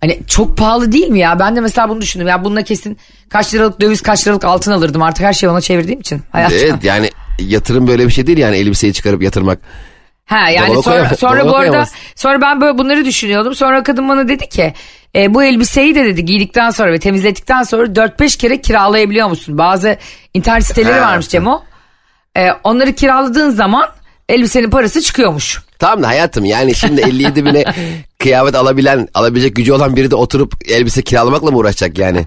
[0.00, 1.38] Hani çok pahalı değil mi ya?
[1.38, 2.28] Ben de mesela bunu düşündüm.
[2.28, 5.02] Ya bununla kesin kaç liralık döviz kaç liralık altın alırdım.
[5.02, 6.22] Artık her şeyi ona çevirdiğim için.
[6.32, 6.54] Hayatta.
[6.54, 9.58] Evet yani yatırım böyle bir şey değil yani elbiseyi çıkarıp yatırmak.
[10.28, 11.92] Ha yani Dolaba sonra, koyamaz- sonra bu arada koyamaz.
[12.16, 13.54] sonra ben böyle bunları düşünüyordum.
[13.54, 14.74] Sonra kadın bana dedi ki
[15.16, 19.58] e, bu elbiseyi de dedi giydikten sonra ve temizledikten sonra 4-5 kere kiralayabiliyor musun?
[19.58, 19.96] Bazı
[20.34, 21.08] internet siteleri Ha.
[21.10, 21.62] varmış Cemo.
[22.36, 23.88] E, onları kiraladığın zaman
[24.28, 25.62] elbisenin parası çıkıyormuş.
[25.78, 27.64] Tamam da hayatım yani şimdi 57 bine
[28.18, 32.26] kıyafet alabilen, alabilecek gücü olan biri de oturup elbise kiralamakla mı uğraşacak yani?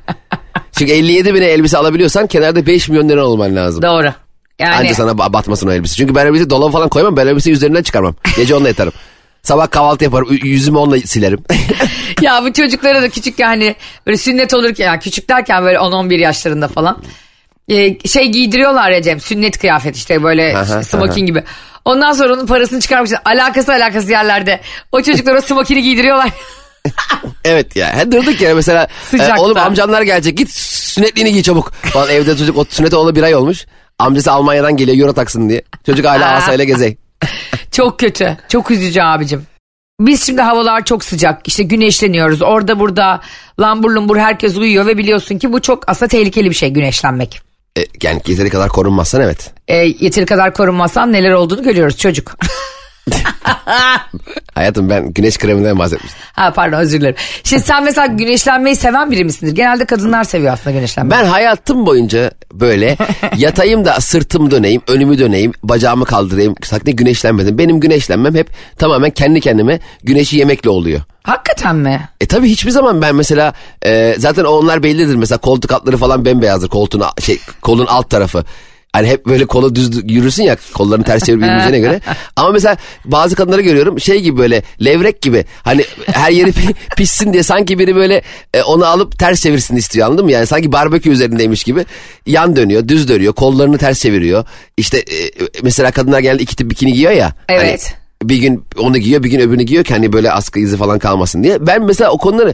[0.77, 3.81] Çünkü 57 bine elbise alabiliyorsan kenarda 5 milyon lira olman lazım.
[3.81, 4.13] Doğru.
[4.61, 5.95] Yani Anca sana ba- batmasın o elbise.
[5.95, 7.17] Çünkü ben elbise dolaba falan koymam.
[7.17, 8.15] Ben elbise üzerinden çıkarmam.
[8.35, 8.93] Gece onunla yatarım.
[9.43, 10.27] Sabah kahvaltı yaparım.
[10.43, 11.39] Yüzümü onunla silerim.
[12.21, 13.75] ya bu çocuklara da küçük yani
[14.07, 17.03] böyle sünnet olurken yani küçük derken böyle 10-11 yaşlarında falan
[17.69, 21.43] e, şey giydiriyorlar ya Cem sünnet kıyafet işte böyle Aha, smoking gibi.
[21.85, 23.21] Ondan sonra onun parasını çıkarmışlar.
[23.25, 24.61] Alakası alakası yerlerde.
[24.91, 26.29] O çocuklara smokini giydiriyorlar.
[27.45, 27.97] evet ya.
[27.97, 28.87] He, durduk ya mesela.
[29.09, 29.35] Sıcakta.
[29.35, 30.37] e, oğlum amcanlar gelecek.
[30.37, 31.73] Git sünnetliğini giy çabuk.
[31.73, 33.65] Falan evde çocuk o sünnet oğlu bir ay olmuş.
[34.01, 35.61] Amcası Almanya'dan geliyor euro taksın diye.
[35.85, 36.97] Çocuk hala asayla gezey.
[37.71, 38.37] Çok kötü.
[38.49, 39.45] Çok üzücü abicim.
[39.99, 41.47] Biz şimdi havalar çok sıcak.
[41.47, 42.41] İşte güneşleniyoruz.
[42.41, 43.21] Orada burada
[43.59, 47.41] lambur lumbur herkes uyuyor ve biliyorsun ki bu çok aslında tehlikeli bir şey güneşlenmek.
[47.77, 49.53] E, yani yeteri kadar korunmazsan evet.
[49.67, 52.37] E, yeteri kadar korunmazsan neler olduğunu görüyoruz çocuk.
[54.55, 56.21] Hayatım ben güneş kreminden bahsetmiştim.
[56.33, 57.15] ha pardon özür dilerim.
[57.43, 59.55] Şimdi sen mesela güneşlenmeyi seven biri misindir?
[59.55, 61.19] Genelde kadınlar seviyor aslında güneşlenmeyi.
[61.21, 62.97] Ben hayatım boyunca böyle
[63.37, 66.55] yatayım da sırtımı döneyim, önümü döneyim, bacağımı kaldırayım.
[66.63, 67.57] Sakın güneşlenmedim.
[67.57, 71.01] Benim güneşlenmem hep tamamen kendi kendime güneşi yemekle oluyor.
[71.23, 72.09] Hakikaten mi?
[72.21, 73.53] E tabi hiçbir zaman ben mesela
[73.85, 78.43] e, zaten onlar bellidir mesela koltuk altları falan bembeyazdır koltuğun şey kolun alt tarafı.
[78.93, 82.01] Hani hep böyle kolu düz yürürsün ya kollarını ters çevirip yürüyeceğine göre.
[82.35, 85.45] Ama mesela bazı kadınları görüyorum şey gibi böyle levrek gibi.
[85.63, 88.21] Hani her yeri pi- pişsin diye sanki biri böyle
[88.53, 90.31] e, onu alıp ters çevirsin istiyor anladın mı?
[90.31, 91.85] Yani sanki barbekü üzerindeymiş gibi
[92.25, 94.45] yan dönüyor düz dönüyor kollarını ters çeviriyor.
[94.77, 95.31] İşte e,
[95.63, 97.33] mesela kadınlar genelde iki tip bikini giyiyor ya.
[97.47, 97.95] Hani Evet.
[98.23, 101.43] bir gün onu giyiyor bir gün öbürünü giyiyor ki hani böyle askı izi falan kalmasın
[101.43, 101.67] diye.
[101.67, 102.53] Ben mesela o konuları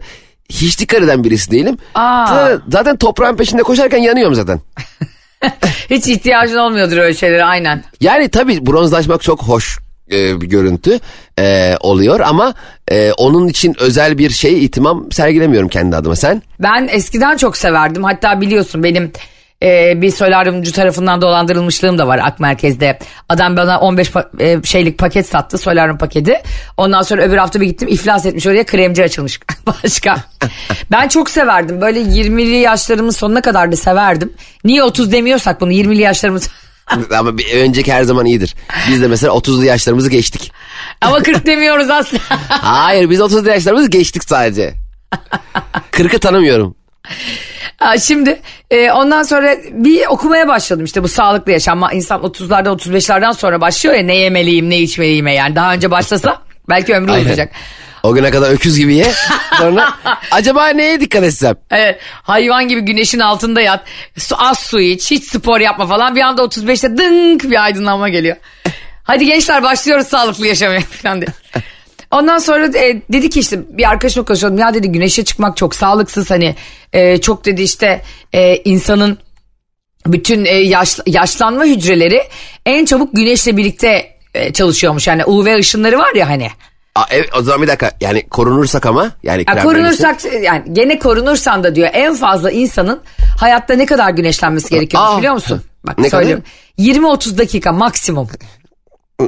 [0.49, 1.77] hiç dikkat eden birisi değilim.
[1.95, 2.25] Aa.
[2.27, 4.59] Zaten, zaten toprağın peşinde koşarken yanıyorum zaten.
[5.89, 7.83] Hiç ihtiyacın olmuyordur öyle şeylere aynen.
[8.01, 9.79] Yani tabii bronzlaşmak çok hoş
[10.11, 10.99] e, bir görüntü
[11.39, 12.53] e, oluyor ama
[12.91, 16.41] e, onun için özel bir şey ihtimam sergilemiyorum kendi adıma sen.
[16.59, 18.03] Ben eskiden çok severdim.
[18.03, 19.11] Hatta biliyorsun benim
[19.63, 22.99] e, bir solaryumcu tarafından dolandırılmışlığım da var Ak Merkez'de.
[23.29, 26.41] Adam bana 15 pa- e, şeylik paket sattı solaryum paketi.
[26.77, 30.17] Ondan sonra öbür hafta bir gittim iflas etmiş oraya kremci açılmış başka.
[30.91, 31.81] ben çok severdim.
[31.81, 34.33] Böyle 20'li yaşlarımın sonuna kadar da severdim.
[34.63, 36.49] Niye 30 demiyorsak bunu 20'li yaşlarımız
[37.17, 38.55] ama bir, önceki her zaman iyidir.
[38.89, 40.51] Biz de mesela 30'lu yaşlarımızı geçtik.
[41.01, 42.23] ama 40 demiyoruz aslında.
[42.49, 44.73] Hayır biz 30'lu yaşlarımızı geçtik sadece.
[45.91, 46.75] 40'ı tanımıyorum.
[47.95, 48.39] Şimdi
[48.71, 51.89] e, ondan sonra bir okumaya başladım işte bu sağlıklı yaşam.
[51.93, 56.93] İnsan 30'lardan 35'lerden sonra başlıyor ya ne yemeliyim ne içmeliyim yani daha önce başlasa belki
[56.93, 57.21] ömrü Aynen.
[57.23, 57.51] uzayacak.
[58.03, 59.11] O güne kadar öküz gibi ye.
[59.57, 59.93] Sonra
[60.31, 61.55] acaba neye dikkat etsem?
[61.71, 63.83] Evet, hayvan gibi güneşin altında yat.
[64.17, 66.15] Su, az su iç, hiç spor yapma falan.
[66.15, 68.35] Bir anda 35'te dınk bir aydınlanma geliyor.
[69.03, 71.29] Hadi gençler başlıyoruz sağlıklı yaşamaya falan diye.
[72.11, 74.59] Ondan sonra e, dedi ki işte bir arkadaşımla konuşuyordum.
[74.59, 76.55] Ya dedi güneşe çıkmak çok sağlıksız hani
[76.93, 78.01] e, çok dedi işte
[78.33, 79.17] e, insanın
[80.07, 82.21] bütün e, yaş, yaşlanma hücreleri
[82.65, 85.07] en çabuk güneşle birlikte e, çalışıyormuş.
[85.07, 86.49] Yani UV ışınları var ya hani.
[86.95, 91.63] Aa, evet, o zaman bir dakika yani korunursak ama yani Ya korunursak yani gene korunursan
[91.63, 93.01] da diyor en fazla insanın
[93.39, 95.17] hayatta ne kadar güneşlenmesi gerekiyormuş Aa.
[95.17, 95.61] biliyor musun?
[95.87, 96.43] Bak Ne söylüyorum.
[96.79, 98.29] 20-30 dakika maksimum.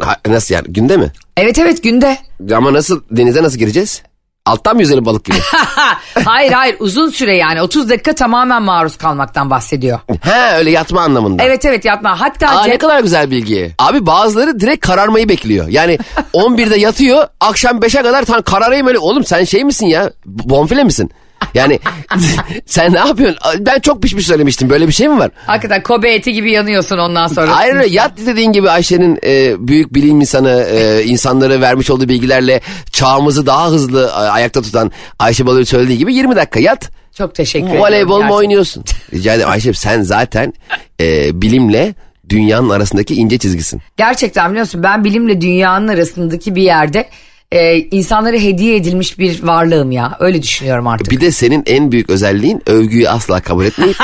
[0.02, 1.12] Ha, nasıl yani günde mi?
[1.38, 2.18] Evet evet günde.
[2.56, 4.02] Ama nasıl denize nasıl gireceğiz?
[4.46, 5.38] Alttan mı yüzelim balık gibi?
[6.26, 10.00] hayır hayır uzun süre yani 30 dakika tamamen maruz kalmaktan bahsediyor.
[10.22, 11.44] He öyle yatma anlamında.
[11.44, 12.20] Evet evet yatma.
[12.22, 13.72] Hatta Aa, Cem- ne kadar güzel bilgi.
[13.80, 15.68] Abi bazıları direkt kararmayı bekliyor.
[15.68, 15.98] Yani
[16.34, 19.00] 11'de yatıyor akşam 5'e kadar tam kararayım öyle.
[19.00, 21.12] Oğlum sen şey misin ya bonfile misin?
[21.54, 21.80] Yani
[22.66, 23.40] sen ne yapıyorsun?
[23.60, 24.70] Ben çok pişmiş söylemiştim.
[24.70, 25.32] Böyle bir şey mi var?
[25.46, 27.56] hakikaten Kobe eti gibi yanıyorsun ondan sonra.
[27.58, 32.62] Hayır öyle yat dediğin gibi Ayşe'nin e, büyük bilim insanı e, insanlara vermiş olduğu bilgilerle
[32.92, 36.90] çağımızı daha hızlı e, ayakta tutan Ayşe Balı'nın söylediği gibi 20 dakika yat.
[37.18, 37.82] Çok teşekkür ederim.
[37.82, 38.84] Voleybol mu oynuyorsun?
[39.14, 40.54] Rica ederim Ayşe sen zaten
[41.02, 41.96] e, bilimle
[42.30, 43.82] dünyanın arasındaki ince çizgisin.
[43.98, 47.10] Gerçekten biliyorsun ben bilimle dünyanın arasındaki bir yerde
[47.52, 50.18] e, insanlara hediye edilmiş bir varlığım ya.
[50.20, 51.12] Öyle düşünüyorum artık.
[51.12, 53.98] Bir de senin en büyük özelliğin övgüyü asla kabul etmeyip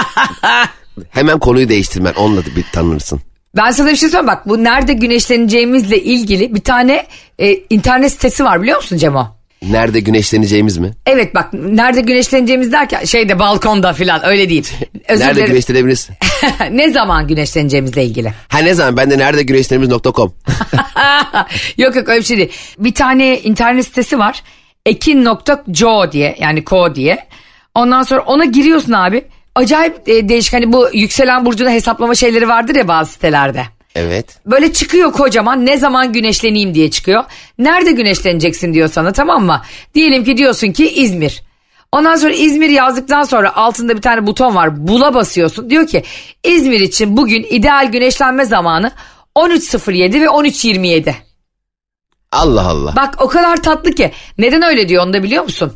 [1.10, 2.13] hemen konuyu değiştirmen.
[2.13, 3.21] Onunla da bir tanınırsın.
[3.55, 7.08] Ben sana bir şey söyleyeyim bak bu nerede güneşleneceğimizle ilgili bir tane
[7.39, 9.34] e, internet sitesi var biliyor musun Cemo?
[9.71, 10.91] Nerede güneşleneceğimiz mi?
[11.06, 14.71] Evet bak nerede güneşleneceğimiz derken şeyde balkonda falan öyle değil.
[15.08, 15.51] Özür nerede dilerim.
[15.51, 16.10] güneşlenebiliriz?
[16.71, 18.34] ne zaman güneşleneceğimizle ilgili.
[18.47, 18.97] Ha ne zaman?
[18.97, 20.34] Ben de nerede güneşleniriz.com.
[21.78, 22.51] yok yok öyle bir şey değil.
[22.80, 24.43] Bir tane internet sitesi var.
[24.86, 27.28] Ekin.co diye yani ko diye.
[27.75, 29.25] Ondan sonra ona giriyorsun abi.
[29.56, 33.63] Acayip e, değişik hani bu yükselen burcunu hesaplama şeyleri vardır ya bazı sitelerde.
[33.95, 34.38] Evet.
[34.45, 37.23] Böyle çıkıyor kocaman ne zaman güneşleneyim diye çıkıyor.
[37.58, 39.62] Nerede güneşleneceksin diyor sana tamam mı?
[39.95, 41.41] Diyelim ki diyorsun ki İzmir.
[41.91, 44.88] Ondan sonra İzmir yazdıktan sonra altında bir tane buton var.
[44.88, 45.69] Bula basıyorsun.
[45.69, 46.03] Diyor ki
[46.43, 48.91] İzmir için bugün ideal güneşlenme zamanı
[49.36, 51.13] 13.07 ve 13.27.
[52.31, 52.95] Allah Allah.
[52.95, 54.12] Bak o kadar tatlı ki.
[54.38, 55.73] Neden öyle diyor onu da biliyor musun?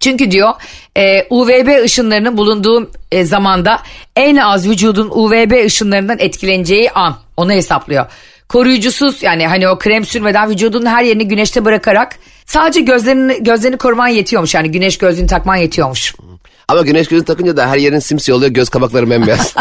[0.00, 0.52] Çünkü diyor
[0.96, 3.82] e, UVB ışınlarının bulunduğu e, zamanda
[4.16, 8.06] en az vücudun UVB ışınlarından etkileneceği an onu hesaplıyor.
[8.48, 14.08] Koruyucusuz yani hani o krem sürmeden vücudun her yerini güneşte bırakarak sadece gözlerini gözlerini koruman
[14.08, 14.54] yetiyormuş.
[14.54, 16.14] Yani güneş gözlüğünü takman yetiyormuş.
[16.68, 19.54] Ama güneş gözü takınca da her yerin simsiyah oluyor göz kabakları bembeyaz.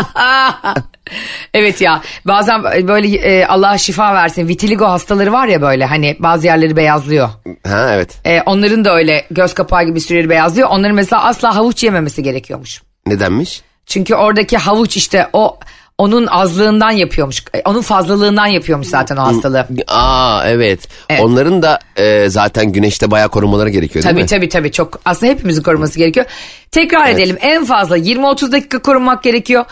[1.53, 6.45] evet ya bazen böyle e, Allah şifa versin vitiligo hastaları var ya böyle hani bazı
[6.47, 7.29] yerleri beyazlıyor.
[7.67, 8.17] ha evet.
[8.25, 10.69] E, onların da öyle göz kapağı gibi süreli beyazlıyor.
[10.69, 12.81] Onların mesela asla havuç yememesi gerekiyormuş.
[13.07, 13.61] Nedenmiş?
[13.85, 15.59] Çünkü oradaki havuç işte o
[15.97, 17.43] onun azlığından yapıyormuş.
[17.53, 19.67] E, Onun fazlalığından yapıyormuş zaten o hastalığı.
[19.87, 20.87] Aa evet.
[21.09, 21.21] Evet.
[21.21, 24.27] Onların da e, zaten güneşte bayağı korumaları gerekiyor değil Tabii mi?
[24.27, 26.25] tabii tabii çok aslında hepimizin koruması gerekiyor.
[26.71, 29.65] Tekrar edelim en fazla 20-30 dakika korunmak gerekiyor.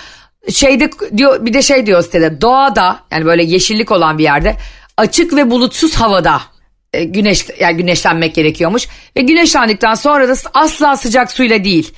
[0.49, 4.55] Şeyde diyor bir de şey diyor sitede doğada yani böyle yeşillik olan bir yerde
[4.97, 6.41] açık ve bulutsuz havada
[6.93, 11.93] e, güneş yani güneşlenmek gerekiyormuş ve güneşlendikten sonra da asla sıcak suyla değil.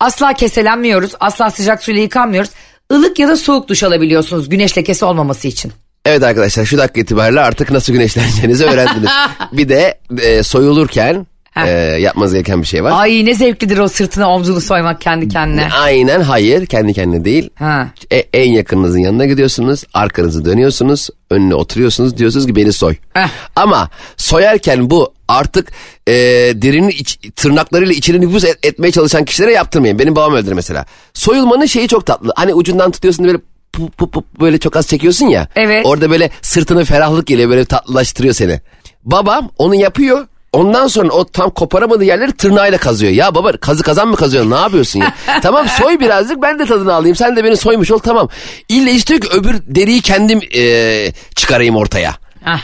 [0.00, 1.12] Asla keselenmiyoruz.
[1.20, 2.50] Asla sıcak suyla yıkanmıyoruz.
[2.90, 5.72] Ilık ya da soğuk duş alabiliyorsunuz güneş lekesi olmaması için.
[6.04, 9.10] Evet arkadaşlar şu dakika itibariyle artık nasıl güneşleneceğinizi öğrendiniz.
[9.52, 11.26] bir de e, soyulurken
[11.56, 12.92] e, yapmanız gereken bir şey var.
[12.94, 15.68] Ay ne zevklidir o sırtına omzunu soymak kendi kendine.
[15.72, 17.50] Aynen hayır kendi kendine değil.
[17.54, 17.88] Ha.
[18.10, 22.96] E, en yakınınızın yanına gidiyorsunuz arkanızı dönüyorsunuz önüne oturuyorsunuz diyorsunuz ki beni soy.
[23.16, 23.28] Eh.
[23.56, 25.72] Ama soyarken bu artık
[26.06, 26.12] e,
[26.54, 29.98] derinin iç, tırnaklarıyla içine nüfuz et- etmeye çalışan kişilere yaptırmayın.
[29.98, 30.86] Benim babam öldür mesela.
[31.14, 32.32] Soyulmanın şeyi çok tatlı.
[32.36, 33.38] Hani ucundan tutuyorsun böyle
[33.72, 35.48] pu, pu, pu, böyle çok az çekiyorsun ya.
[35.56, 35.86] Evet.
[35.86, 38.60] Orada böyle sırtına ferahlık geliyor böyle tatlılaştırıyor seni.
[39.04, 40.26] Babam onu yapıyor.
[40.52, 43.12] Ondan sonra o tam koparamadığı yerleri tırnağıyla kazıyor.
[43.12, 45.14] Ya baba kazı kazan mı kazıyorsun ne yapıyorsun ya?
[45.42, 47.16] tamam soy birazcık ben de tadını alayım.
[47.16, 48.28] Sen de beni soymuş ol tamam.
[48.68, 52.14] İlle istiyor ki öbür deriyi kendim eee, çıkarayım ortaya.
[52.44, 52.60] Hah.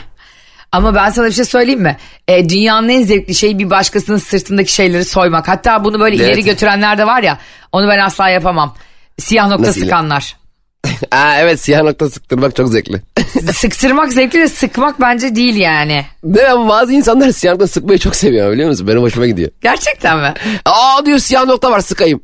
[0.73, 1.97] Ama ben sana bir şey söyleyeyim mi?
[2.29, 5.49] E, dünyanın en zevkli şeyi bir başkasının sırtındaki şeyleri soymak.
[5.49, 6.27] Hatta bunu böyle Evet.
[6.27, 7.39] ileri götürenler de var ya.
[7.73, 8.75] Onu ben asla yapamam.
[9.19, 10.37] Siyah nokta Nasıl sıkanlar.
[11.13, 13.03] Aa, evet siyah nokta sıktırmak çok zevkli.
[13.53, 16.07] Sıktırmak zevkli de sıkmak bence değil yani.
[16.25, 16.51] Değil mi?
[16.53, 18.89] Ama bazı insanlar siyah nokta sıkmayı çok seviyor biliyor musun?
[18.89, 19.51] Benim hoşuma gidiyor.
[19.63, 20.35] Gerçekten mi?
[20.65, 22.21] Aa diyor siyah nokta var sıkayım.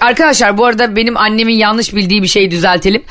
[0.00, 3.02] Arkadaşlar bu arada benim annemin yanlış bildiği bir şeyi düzeltelim.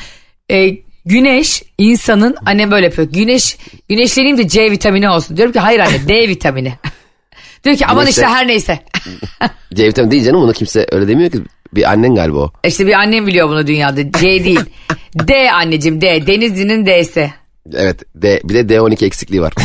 [0.52, 0.70] E,
[1.06, 3.08] güneş insanın annem böyle yapıyor.
[3.12, 3.58] Güneş
[3.90, 5.38] güneşleneyim de C vitamini olsun.
[5.38, 6.74] Diyorum ki hayır anne D vitamini.
[7.64, 8.80] Diyor ki aman Güneşte- işte her neyse.
[9.74, 11.38] C vitamini değil canım onu kimse öyle demiyor ki.
[11.74, 12.52] Bir annen galiba o.
[12.68, 14.12] İşte bir annem biliyor bunu dünyada.
[14.12, 14.60] C değil.
[15.16, 16.28] D anneciğim D.
[16.28, 17.34] Denizli'nin D'si.
[17.76, 19.54] Evet D, bir de D12 eksikliği var.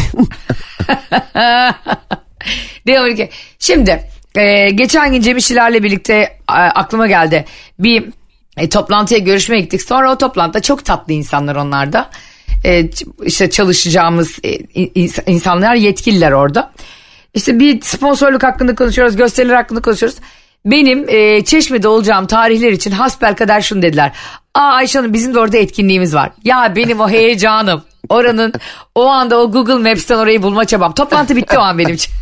[2.89, 3.29] D12.
[3.59, 4.03] Şimdi
[4.37, 6.15] e, geçen gün Cem İşçilerle birlikte
[6.51, 7.45] e, aklıma geldi.
[7.79, 8.05] Bir
[8.59, 9.83] e, toplantıya görüşmeye gittik.
[9.83, 12.11] Sonra o toplantıda çok tatlı insanlar onlar da.
[12.65, 12.91] E,
[13.23, 16.73] işte çalışacağımız e, ins- insanlar yetkililer orada.
[17.35, 19.17] İşte bir sponsorluk hakkında konuşuyoruz.
[19.17, 20.19] Gösteriler hakkında konuşuyoruz.
[20.65, 24.13] Benim e, Çeşme'de olacağım tarihler için hasbel kadar şunu dediler.
[24.55, 26.31] Aa Ayşe Hanım bizim de orada etkinliğimiz var.
[26.45, 27.83] Ya benim o heyecanım.
[28.09, 28.53] Oranın
[28.95, 30.95] o anda o Google Maps'ten orayı bulma çabam.
[30.95, 32.13] Toplantı bitti o an benim için.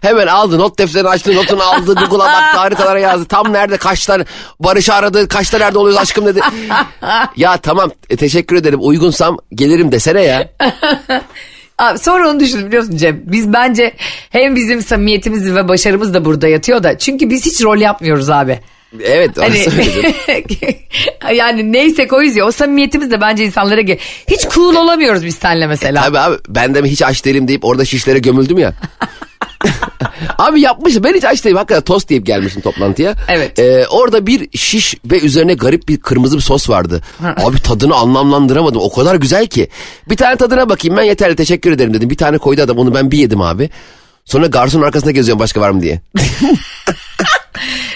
[0.00, 3.24] Hemen aldı not defterini açtı notunu aldı Google'a baktı haritalara yazdı.
[3.24, 4.24] Tam nerede kaç tane
[4.60, 6.40] Barış'ı aradı kaçta nerede oluyoruz aşkım dedi.
[7.36, 10.48] ya tamam e, teşekkür ederim uygunsam gelirim desene ya.
[11.78, 13.22] Abi sonra onu düşündüm biliyor musun Cem?
[13.24, 13.94] Biz bence
[14.30, 16.98] hem bizim samimiyetimiz ve başarımız da burada yatıyor da.
[16.98, 18.60] Çünkü biz hiç rol yapmıyoruz abi.
[19.02, 23.98] Evet onu Hani yani neyse koyuz ya o samimiyetimiz de bence insanlara gel.
[24.28, 26.02] Hiç cool olamıyoruz biz seninle mesela.
[26.02, 28.74] Tabii abi ben de mi hiç aç değilim deyip orada şişlere gömüldüm ya.
[30.38, 33.14] abi yapmışım ben hiç aç değilim hakikaten tost deyip gelmişim toplantıya.
[33.28, 33.58] Evet.
[33.58, 37.00] Ee, orada bir şiş ve üzerine garip bir kırmızı bir sos vardı.
[37.36, 39.68] abi tadını anlamlandıramadım o kadar güzel ki.
[40.08, 42.10] Bir tane tadına bakayım ben yeterli teşekkür ederim dedim.
[42.10, 43.70] Bir tane koydu adam onu ben bir yedim abi.
[44.24, 46.00] Sonra garsonun arkasında geziyorum başka var mı diye.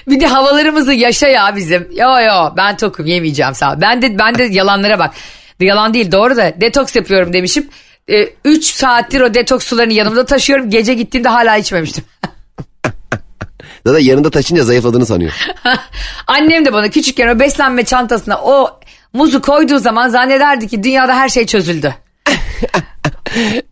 [0.08, 1.88] Bir de havalarımızı yaşa ya bizim.
[1.96, 3.76] Yo yo ben tokum yemeyeceğim sağ ol.
[3.80, 5.14] Ben de, ben de yalanlara bak.
[5.60, 7.68] Yalan değil doğru da detoks yapıyorum demişim.
[8.44, 10.70] 3 saattir o detoks sularını yanımda taşıyorum.
[10.70, 12.04] Gece gittiğimde hala içmemiştim.
[13.86, 15.32] Zaten yanında taşınca zayıfladığını sanıyor.
[16.26, 18.80] Annem de bana küçükken o beslenme çantasına o
[19.12, 21.94] muzu koyduğu zaman zannederdi ki dünyada her şey çözüldü.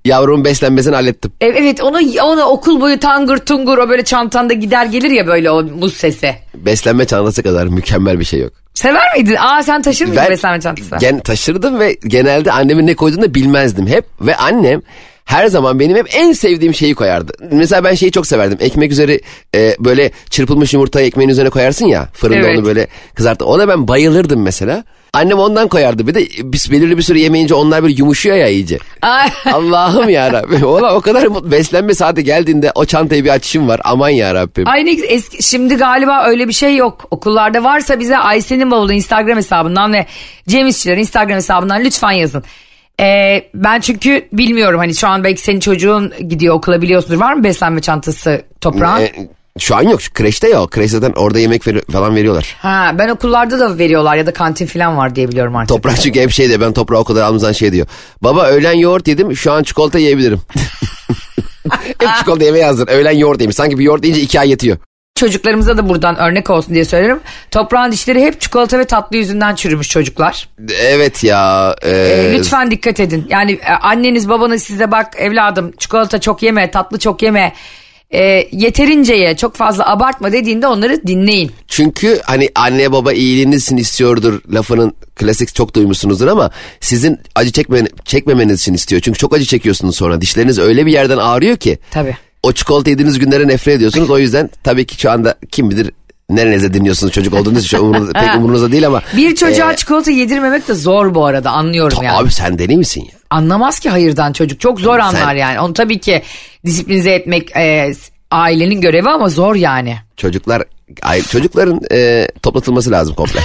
[0.04, 1.32] Yavrumun beslenmesini hallettim.
[1.40, 5.50] E- Evet onu, onu okul boyu tangır tungur o böyle çantanda gider gelir ya böyle
[5.50, 6.34] o muz sesi.
[6.54, 8.52] Beslenme çantası kadar mükemmel bir şey yok.
[8.74, 9.36] Sever miydin?
[9.40, 10.96] Aa sen taşır mıydın beslenme çantası?
[11.00, 14.04] gen, taşırdım ve genelde annemin ne koyduğunu da bilmezdim hep.
[14.20, 14.82] Ve annem
[15.24, 17.32] her zaman benim hep en sevdiğim şeyi koyardı.
[17.52, 18.58] Mesela ben şeyi çok severdim.
[18.60, 19.20] Ekmek üzeri
[19.54, 22.08] e, böyle çırpılmış yumurtayı ekmeğin üzerine koyarsın ya.
[22.12, 22.58] Fırında Evet.
[22.58, 23.44] onu böyle kızarttı.
[23.44, 24.84] Ona ben bayılırdım mesela.
[25.14, 26.06] Annem ondan koyardı.
[26.06, 28.78] Bir de biz belirli bir süre yemeyince onlar böyle yumuşuyor ya iyice.
[29.52, 30.62] Allah'ım ya Rabbim.
[30.66, 31.50] Ola o kadar mutlu.
[31.50, 33.80] beslenme saati geldiğinde o çantayı bir açışım var.
[33.84, 34.68] Aman ya Rabbim.
[34.68, 35.10] Ay ne güzel.
[35.10, 37.06] eski, şimdi galiba öyle bir şey yok.
[37.10, 40.06] Okullarda varsa bize Ayşe'nin bavulu Instagram hesabından ve
[40.48, 42.42] Cem İşçiler Instagram hesabından lütfen yazın.
[43.00, 47.20] Ee, ben çünkü bilmiyorum hani şu an belki senin çocuğun gidiyor okula biliyorsundur.
[47.20, 49.08] Var mı beslenme çantası toprağın?
[49.56, 50.00] E, şu an yok.
[50.14, 50.70] Kreşte yok.
[50.70, 52.56] Kreşten orada yemek veri- falan veriyorlar.
[52.62, 55.68] Ha, ben okullarda da veriyorlar ya da kantin falan var diye biliyorum artık.
[55.68, 57.86] Toprak çünkü hep şey de ben toprağı o kadar almışsan şey diyor.
[58.22, 60.40] Baba öğlen yoğurt yedim şu an çikolata yiyebilirim.
[61.98, 62.88] hep çikolata yemeye hazır.
[62.88, 63.56] Öğlen yoğurt yemiş.
[63.56, 64.76] Sanki bir yoğurt yiyince iki ay yetiyor.
[65.14, 67.20] Çocuklarımıza da buradan örnek olsun diye söylerim.
[67.50, 70.48] Toprağın dişleri hep çikolata ve tatlı yüzünden çürümüş çocuklar.
[70.80, 71.74] Evet ya.
[71.82, 73.26] e, Ee, lütfen dikkat edin.
[73.30, 77.52] Yani e, anneniz babanız size bak evladım çikolata çok yeme tatlı çok yeme.
[78.14, 81.50] E, yeterince ye çok fazla abartma dediğinde onları dinleyin.
[81.68, 87.82] Çünkü hani anne baba iyiliğiniz için istiyordur lafının klasik çok duymuşsunuzdur ama sizin acı çekme,
[88.04, 89.02] çekmemeniz için istiyor.
[89.02, 90.20] Çünkü çok acı çekiyorsunuz sonra.
[90.20, 91.78] Dişleriniz öyle bir yerden ağrıyor ki.
[91.90, 92.16] Tabii.
[92.42, 94.10] O çikolata yediğiniz günlere nefret ediyorsunuz.
[94.10, 95.90] O yüzden tabii ki şu anda kim bilir
[96.30, 99.02] nerenize dinliyorsunuz çocuk olduğunuz için umurunuzda, pek umurunuzda değil ama.
[99.16, 102.16] Bir çocuğa Ee, çikolata yedirmemek de zor bu arada anlıyorum yani.
[102.18, 103.18] Abi sen deli misin ya?
[103.32, 105.60] Anlamaz ki hayırdan çocuk çok zor Sen- anlar yani.
[105.60, 106.22] Onu tabii ki
[106.66, 107.92] disiplinize etmek e,
[108.30, 109.96] ailenin görevi ama zor yani.
[110.16, 110.62] Çocuklar
[111.30, 113.40] çocukların e, toplatılması lazım komple.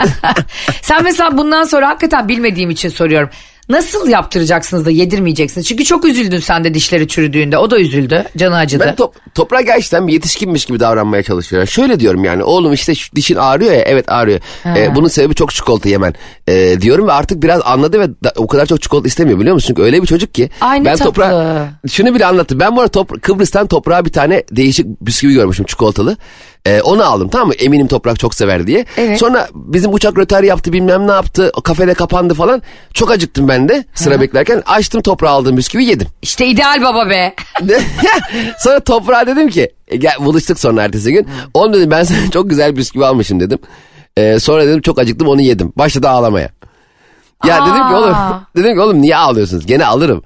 [0.82, 3.30] Sen mesela bundan sonra hakikaten bilmediğim için soruyorum.
[3.68, 5.66] Nasıl yaptıracaksınız da yedirmeyeceksiniz?
[5.66, 7.58] Çünkü çok üzüldün sen de dişleri çürüdüğünde.
[7.58, 8.24] O da üzüldü.
[8.36, 8.84] Canı acıdı.
[8.86, 11.68] Ben top, toprağa gerçekten bir yetişkinmiş gibi davranmaya çalışıyorum.
[11.68, 14.40] Şöyle diyorum yani oğlum işte şu dişin ağrıyor ya evet ağrıyor.
[14.66, 16.14] Ee, bunun sebebi çok çikolata yemen
[16.48, 19.66] Ee, diyorum ve artık biraz anladı ve da- o kadar çok çikolata istemiyor biliyor musun?
[19.68, 20.50] Çünkü öyle bir çocuk ki.
[20.60, 21.04] Ay ne ben tatlı.
[21.04, 22.60] toprağa şunu bile anlattım.
[22.60, 26.16] Ben bu arada topra- Kıbrıs'tan toprağa bir tane değişik bisküvi görmüşüm çikolatalı.
[26.66, 27.54] Ee, onu aldım tamam mı?
[27.54, 28.86] Eminim toprak çok sever diye.
[28.96, 29.18] Evet.
[29.18, 31.52] Sonra bizim uçak rötar yaptı bilmem ne yaptı.
[31.64, 32.62] Kafede kapandı falan.
[32.94, 34.62] Çok acıktım ben de sıra beklerken.
[34.66, 36.08] Açtım toprağa aldığım bisküvi yedim.
[36.22, 37.34] İşte ideal baba be.
[38.58, 41.26] sonra toprağa dedim ki e, gel buluştuk sonra ertesi gün.
[41.54, 43.58] Oğlum dedim ben sana çok güzel bisküvi almışım dedim.
[44.16, 45.72] Ee, sonra dedim çok acıktım onu yedim.
[45.76, 46.48] Başladı ağlamaya.
[47.46, 47.66] Ya Aa.
[47.66, 48.16] dedim ki oğlum
[48.56, 49.66] dedim ki oğlum niye ağlıyorsunuz?
[49.66, 50.22] Gene alırım.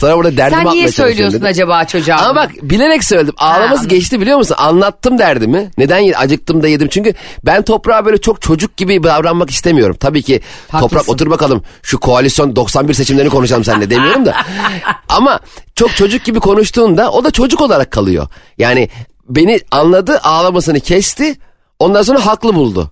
[0.00, 1.50] Sana burada derdimi Sen niye söylüyorsun dedim.
[1.50, 2.16] acaba çocuğa?
[2.16, 3.34] Ama bak bilerek söyledim.
[3.38, 3.88] Ağlaması anladım.
[3.88, 4.56] geçti biliyor musun?
[4.58, 5.70] Anlattım derdimi.
[5.78, 6.88] Neden acıktım da yedim.
[6.90, 7.14] Çünkü
[7.46, 9.96] ben toprağa böyle çok çocuk gibi davranmak istemiyorum.
[10.00, 10.88] Tabii ki Haklısın.
[10.96, 11.62] toprak otur bakalım.
[11.82, 14.34] Şu koalisyon 91 seçimlerini konuşalım seninle demiyorum da.
[15.08, 15.40] Ama
[15.74, 18.26] çok çocuk gibi konuştuğunda o da çocuk olarak kalıyor.
[18.58, 18.88] Yani
[19.28, 21.36] beni anladı ağlamasını kesti.
[21.78, 22.90] Ondan sonra haklı buldu.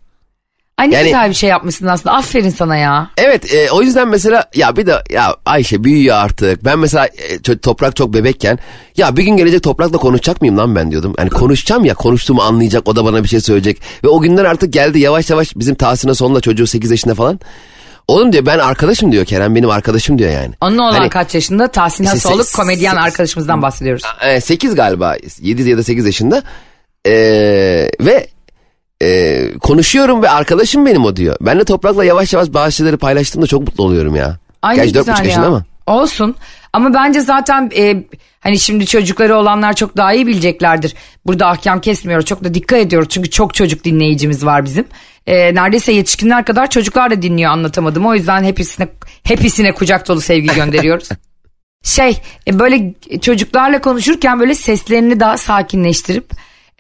[0.79, 2.17] Ay ne yani- güzel bir şey yapmışsın aslında.
[2.17, 3.11] Aferin sana ya.
[3.17, 6.65] Evet e, o yüzden mesela ya bir de ya Ayşe büyüyor artık.
[6.65, 8.59] Ben mesela e, toprak çok bebekken
[8.97, 11.15] ya bir gün gelecek toprakla konuşacak mıyım lan ben diyordum.
[11.19, 13.81] Hani konuşacağım ya konuştuğumu anlayacak o da bana bir şey söyleyecek.
[14.05, 17.41] Ve o günler artık geldi yavaş yavaş bizim Tahsin'e sonunda çocuğu 8 yaşında falan.
[18.09, 20.55] Oğlum diyor ben arkadaşım diyor Kerem benim arkadaşım diyor yani.
[20.61, 21.69] Onun olan Hani- kaç yaşında?
[21.69, 24.03] Tahsin İşte Hasoğlu komedyen se- arkadaşımızdan bahsediyoruz.
[24.41, 26.43] 8 galiba 7 ya da 8 yaşında.
[27.07, 27.13] E,
[28.01, 28.29] ve
[29.03, 31.37] e, konuşuyorum ve arkadaşım benim o diyor.
[31.41, 34.39] Ben de toprakla yavaş yavaş bazı şeyleri paylaştığımda çok mutlu oluyorum ya.
[34.63, 35.25] Ay ne Gerçi dört buçuk ya.
[35.25, 35.65] yaşında ama.
[35.87, 36.35] Olsun.
[36.73, 38.05] Ama bence zaten e,
[38.41, 40.95] hani şimdi çocukları olanlar çok daha iyi bileceklerdir.
[41.27, 42.27] Burada ahkam kesmiyoruz.
[42.27, 43.09] Çok da dikkat ediyoruz.
[43.09, 44.85] Çünkü çok çocuk dinleyicimiz var bizim.
[45.27, 48.07] E, neredeyse yetişkinler kadar çocuklar da dinliyor anlatamadım.
[48.07, 48.89] O yüzden hepsine
[49.23, 51.09] hepsine kucak dolu sevgi gönderiyoruz.
[51.83, 56.31] şey e, böyle çocuklarla konuşurken böyle seslerini daha sakinleştirip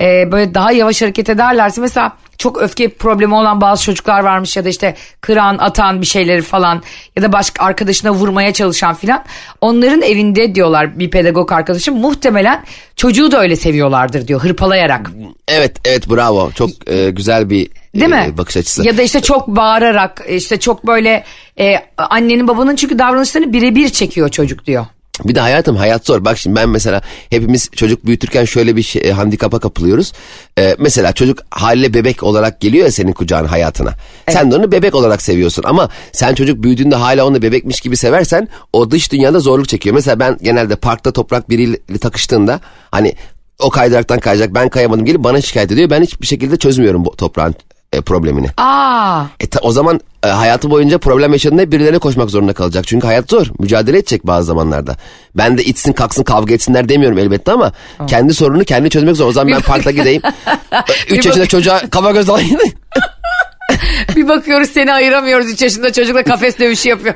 [0.00, 4.64] e, böyle daha yavaş hareket ederlerse mesela çok öfke problemi olan bazı çocuklar varmış ya
[4.64, 6.82] da işte kıran atan bir şeyleri falan
[7.16, 9.24] ya da başka arkadaşına vurmaya çalışan filan
[9.60, 12.64] onların evinde diyorlar bir pedagog arkadaşım muhtemelen
[12.96, 15.10] çocuğu da öyle seviyorlardır diyor hırpalayarak.
[15.48, 18.38] Evet evet bravo çok e, güzel bir Değil e, mi?
[18.38, 18.86] bakış açısı.
[18.86, 21.24] Ya da işte çok bağırarak işte çok böyle
[21.60, 24.86] e, annenin babanın çünkü davranışlarını birebir çekiyor çocuk diyor.
[25.24, 26.24] Bir de hayatım hayat zor.
[26.24, 30.12] Bak şimdi ben mesela hepimiz çocuk büyütürken şöyle bir şey, e, handikapa kapılıyoruz.
[30.58, 33.94] E, mesela çocuk haliyle bebek olarak geliyor ya senin kucağın hayatına.
[34.28, 38.48] Sen de onu bebek olarak seviyorsun ama sen çocuk büyüdüğünde hala onu bebekmiş gibi seversen
[38.72, 39.94] o dış dünyada zorluk çekiyor.
[39.94, 43.14] Mesela ben genelde parkta toprak biriyle takıştığında hani
[43.58, 45.90] o kaydıraktan kayacak ben kayamadım gelip bana şikayet ediyor.
[45.90, 47.54] Ben hiçbir şekilde çözmüyorum bu toprağın
[47.92, 48.46] e, problemini.
[48.56, 52.86] Aa E ta- o zaman e, hayatı boyunca problem yaşadığında birilerine koşmak zorunda kalacak.
[52.86, 53.46] Çünkü hayat zor.
[53.58, 54.96] Mücadele edecek bazı zamanlarda.
[55.36, 57.72] Ben de içsin kalksın kavga etsinler demiyorum elbette ama
[58.06, 59.26] kendi sorununu kendi çözmek zor.
[59.26, 60.22] O zaman ben parkta gideyim.
[61.10, 62.58] 3 yaşında çocuğa kafa göz dalayım.
[64.16, 67.14] Bir bakıyoruz seni ayıramıyoruz 3 yaşında çocukla kafes dövüşü yapıyor.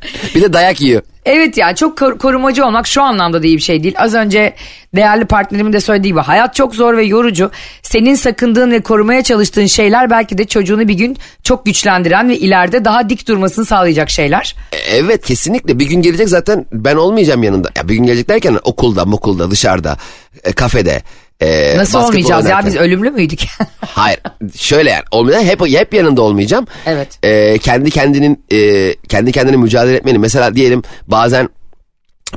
[0.34, 1.02] Bir de dayak yiyor.
[1.24, 3.94] Evet yani çok kor- korumacı olmak şu anlamda da iyi bir şey değil.
[3.98, 4.54] Az önce
[4.96, 7.50] değerli partnerimin de söylediği gibi hayat çok zor ve yorucu.
[7.82, 12.84] Senin sakındığın ve korumaya çalıştığın şeyler belki de çocuğunu bir gün çok güçlendiren ve ileride
[12.84, 14.56] daha dik durmasını sağlayacak şeyler.
[14.90, 17.70] Evet kesinlikle bir gün gelecek zaten ben olmayacağım yanında.
[17.76, 19.96] Ya bir gün gelecek derken okulda, okulda, dışarıda,
[20.44, 21.02] e, kafede.
[21.40, 22.66] E, Nasıl olmayacağız ya oynarken.
[22.72, 23.40] biz ölümlü müydük?
[23.80, 24.20] Hayır
[24.56, 26.66] şöyle yani olmayacak hep hep yanında olmayacağım.
[26.86, 27.18] Evet.
[27.22, 30.18] E, kendi kendinin e, kendi kendine mücadele etmeli.
[30.18, 31.48] Mesela diyelim bazen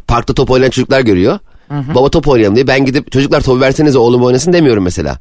[0.07, 1.39] parkta top oynayan çocuklar görüyor.
[1.95, 5.19] Baba top oynayalım diye ben gidip çocuklar topu versenize oğlum oynasın demiyorum mesela.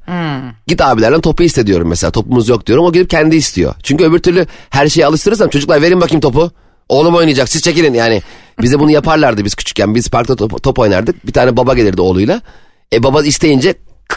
[0.66, 3.74] Git abilerden topu iste diyorum mesela topumuz yok diyorum o gidip kendi istiyor.
[3.82, 6.50] Çünkü öbür türlü her şeyi alıştırırsam çocuklar verin bakayım topu.
[6.88, 8.22] Oğlum oynayacak siz çekilin yani.
[8.62, 12.40] Bize bunu yaparlardı biz küçükken biz parkta top, top oynardık bir tane baba gelirdi oğluyla.
[12.93, 13.74] E baba isteyince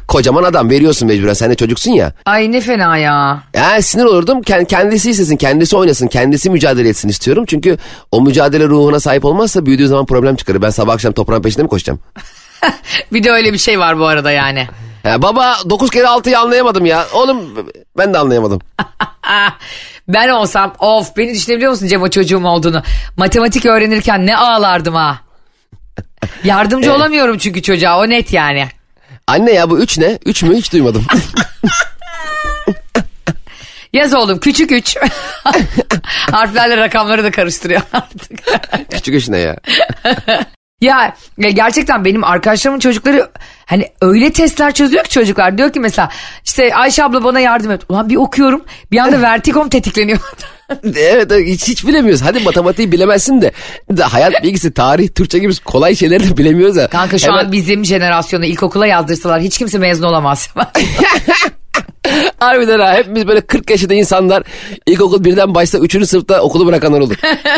[0.07, 2.13] kocaman adam veriyorsun mecburen sen de çocuksun ya.
[2.25, 3.43] Ay ne fena ya.
[3.53, 4.41] Yani sinir olurdum.
[4.41, 7.43] Kend- Kendisi istesin, kendisi oynasın, kendisi mücadele etsin istiyorum.
[7.47, 7.77] Çünkü
[8.11, 10.61] o mücadele ruhuna sahip olmazsa büyüdüğü zaman problem çıkarır.
[10.61, 11.99] Ben sabah akşam toprağın peşinde mi koşacağım?
[13.13, 14.67] Bir de öyle bir şey var bu arada yani.
[15.03, 17.05] Ya baba 9 kere 6'yı anlayamadım ya.
[17.13, 17.37] Oğlum
[17.97, 18.61] ben de anlayamadım.
[20.07, 22.83] Ben olsam of beni düşünebiliyor musun Cem o çocuğum olduğunu.
[23.17, 25.19] Matematik öğrenirken ne ağlardım ha.
[26.43, 28.67] Yardımcı olamıyorum çünkü çocuğa o net yani.
[29.27, 30.19] Anne ya bu 3 ne?
[30.25, 30.55] 3 mü?
[30.55, 31.05] Hiç duymadım.
[33.93, 34.97] Yaz oğlum küçük üç.
[36.31, 38.39] Harflerle rakamları da karıştırıyor artık.
[38.91, 39.55] Küçük 3 ne ya?
[40.81, 43.29] ya ya gerçekten benim arkadaşlarımın çocukları
[43.65, 45.57] hani öyle testler çözüyor ki çocuklar.
[45.57, 46.09] Diyor ki mesela
[46.45, 47.81] işte Ayşe abla bana yardım et.
[47.89, 50.19] Ulan bir okuyorum bir anda vertikom tetikleniyor.
[50.97, 52.21] Evet hiç, hiç bilemiyoruz.
[52.21, 53.51] Hadi matematiği bilemezsin de.
[53.91, 56.87] de hayat bilgisi, tarih, Türkçe gibi kolay şeyleri de bilemiyoruz ya.
[56.87, 60.49] Kanka şu Hemen- an bizim jenerasyonu ilkokula yazdırsalar hiç kimse mezun olamaz.
[62.39, 64.43] Harbiden ha hepimiz böyle 40 yaşında insanlar
[64.85, 66.07] ilkokul birden başta 3.
[66.07, 67.17] sınıfta okulu bırakanlar olduk.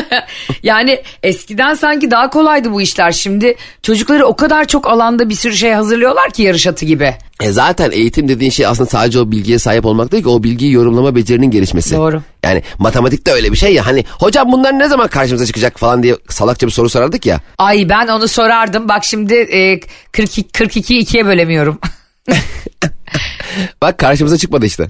[0.63, 3.11] yani eskiden sanki daha kolaydı bu işler.
[3.11, 7.13] Şimdi çocukları o kadar çok alanda bir sürü şey hazırlıyorlar ki yarış atı gibi.
[7.41, 10.71] E zaten eğitim dediğin şey aslında sadece o bilgiye sahip olmak değil ki o bilgiyi
[10.71, 11.95] yorumlama becerinin gelişmesi.
[11.95, 12.21] Doğru.
[12.43, 16.15] Yani matematikte öyle bir şey ya hani hocam bunlar ne zaman karşımıza çıkacak falan diye
[16.29, 17.39] salakça bir soru sorardık ya.
[17.57, 18.89] Ay ben onu sorardım.
[18.89, 19.79] Bak şimdi e,
[20.11, 21.79] 42 42'yi ikiye bölemiyorum.
[23.81, 24.87] Bak karşımıza çıkmadı işte.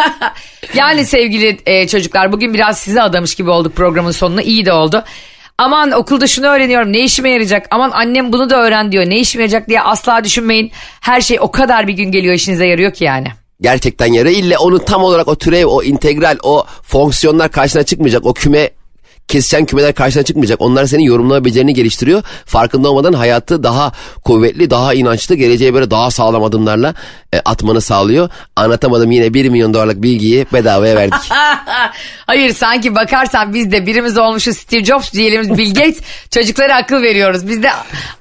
[0.74, 4.42] yani sevgili e, çocuklar bugün biraz size adamış gibi olduk programın sonuna.
[4.42, 5.04] İyi de oldu.
[5.58, 9.42] Aman okulda şunu öğreniyorum ne işime yarayacak aman annem bunu da öğren diyor ne işime
[9.42, 10.70] yarayacak diye asla düşünmeyin.
[11.00, 13.28] Her şey o kadar bir gün geliyor işinize yarıyor ki yani.
[13.60, 18.26] Gerçekten yarı ille onu tam olarak o türev, o integral, o fonksiyonlar karşına çıkmayacak.
[18.26, 18.70] O küme
[19.28, 20.60] kesişen kümeler karşına çıkmayacak.
[20.60, 22.22] Onlar senin yorumlama becerini geliştiriyor.
[22.46, 23.92] Farkında olmadan hayatı daha
[24.24, 26.94] kuvvetli, daha inançlı, geleceğe böyle daha sağlam adımlarla
[27.32, 28.30] e, atmanı sağlıyor.
[28.56, 31.30] Anlatamadım yine 1 milyon dolarlık bilgiyi bedavaya verdik.
[32.26, 36.00] Hayır sanki bakarsan biz de birimiz olmuşuz Steve Jobs diyelim Bill Gates
[36.30, 37.48] çocuklara akıl veriyoruz.
[37.48, 37.70] Biz de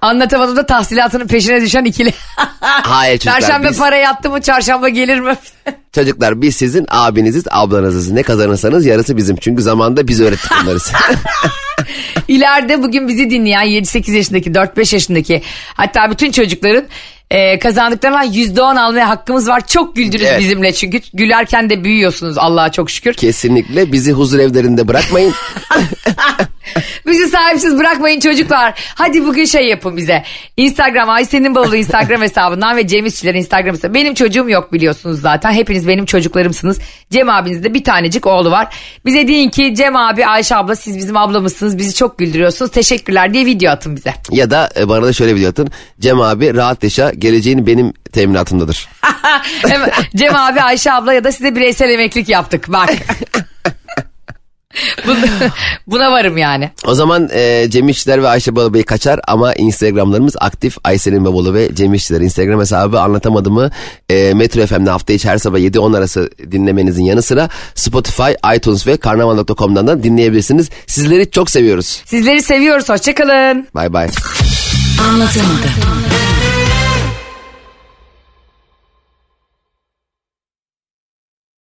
[0.02, 2.14] anlatamadığımda tahsilatının peşine düşen ikili.
[2.60, 5.36] Hayır çocuklar Perşembe biz, para yattı mı çarşamba gelir mi?
[5.98, 8.12] çocuklar biz sizin abiniziz, ablanızız.
[8.12, 9.36] Ne kazanırsanız yarısı bizim.
[9.36, 10.80] Çünkü zamanda biz öğrettik bunları.
[12.28, 15.42] İleride bugün bizi dinleyen 7-8 yaşındaki 4-5 yaşındaki
[15.74, 16.84] hatta bütün çocukların
[17.32, 19.68] e, kazandıklarından %10 almaya hakkımız var.
[19.68, 20.40] Çok güldünüz Evet.
[20.40, 23.14] bizimle çünkü gülerken de büyüyorsunuz Allah'a çok şükür.
[23.14, 25.34] Kesinlikle bizi huzur evlerinde bırakmayın.
[27.08, 28.74] Bizi sahipsiz bırakmayın çocuklar.
[28.96, 30.24] Hadi bugün şey yapın bize.
[30.58, 33.94] Instagram Ayşe'nin bavulu Instagram hesabından ve Cem İşçilerin Instagram hesabı.
[33.94, 35.52] Benim çocuğum yok biliyorsunuz zaten.
[35.52, 36.80] Hepiniz benim çocuklarımsınız.
[37.12, 38.76] Cem abinizin de bir tanecik oğlu var.
[39.06, 41.78] Bize deyin ki Cem abi Ayşe abla siz bizim ablamızsınız.
[41.78, 42.72] Bizi çok güldürüyorsunuz.
[42.72, 44.14] Teşekkürler diye video atın bize.
[44.32, 45.70] Ya da e, bana da şöyle video atın.
[46.00, 48.90] Cem abi rahat yaşa geleceğin benim teminatımdadır.
[50.16, 52.66] Cem abi Ayşe abla ya da size bireysel emeklilik yaptık.
[52.68, 52.90] Bak.
[55.08, 55.26] Buna,
[55.88, 56.72] buna varım yani.
[56.86, 60.78] O zaman e, Cem İşçiler ve Ayşe Balıbey kaçar ama Instagramlarımız aktif.
[60.84, 63.72] Aysel'in Babalı ve Cem İşçiler Instagram hesabı anlatamadığımı
[64.10, 68.98] e, Metro FM'de hafta içi her sabah 7-10 arası dinlemenizin yanı sıra Spotify, iTunes ve
[68.98, 70.70] karnaval.com'dan da dinleyebilirsiniz.
[70.88, 72.02] Sizleri çok seviyoruz.
[72.06, 72.90] Sizleri seviyoruz.
[72.90, 73.68] Hoşçakalın.
[73.76, 74.08] Bay bay.
[75.10, 76.37] Anlatamadım.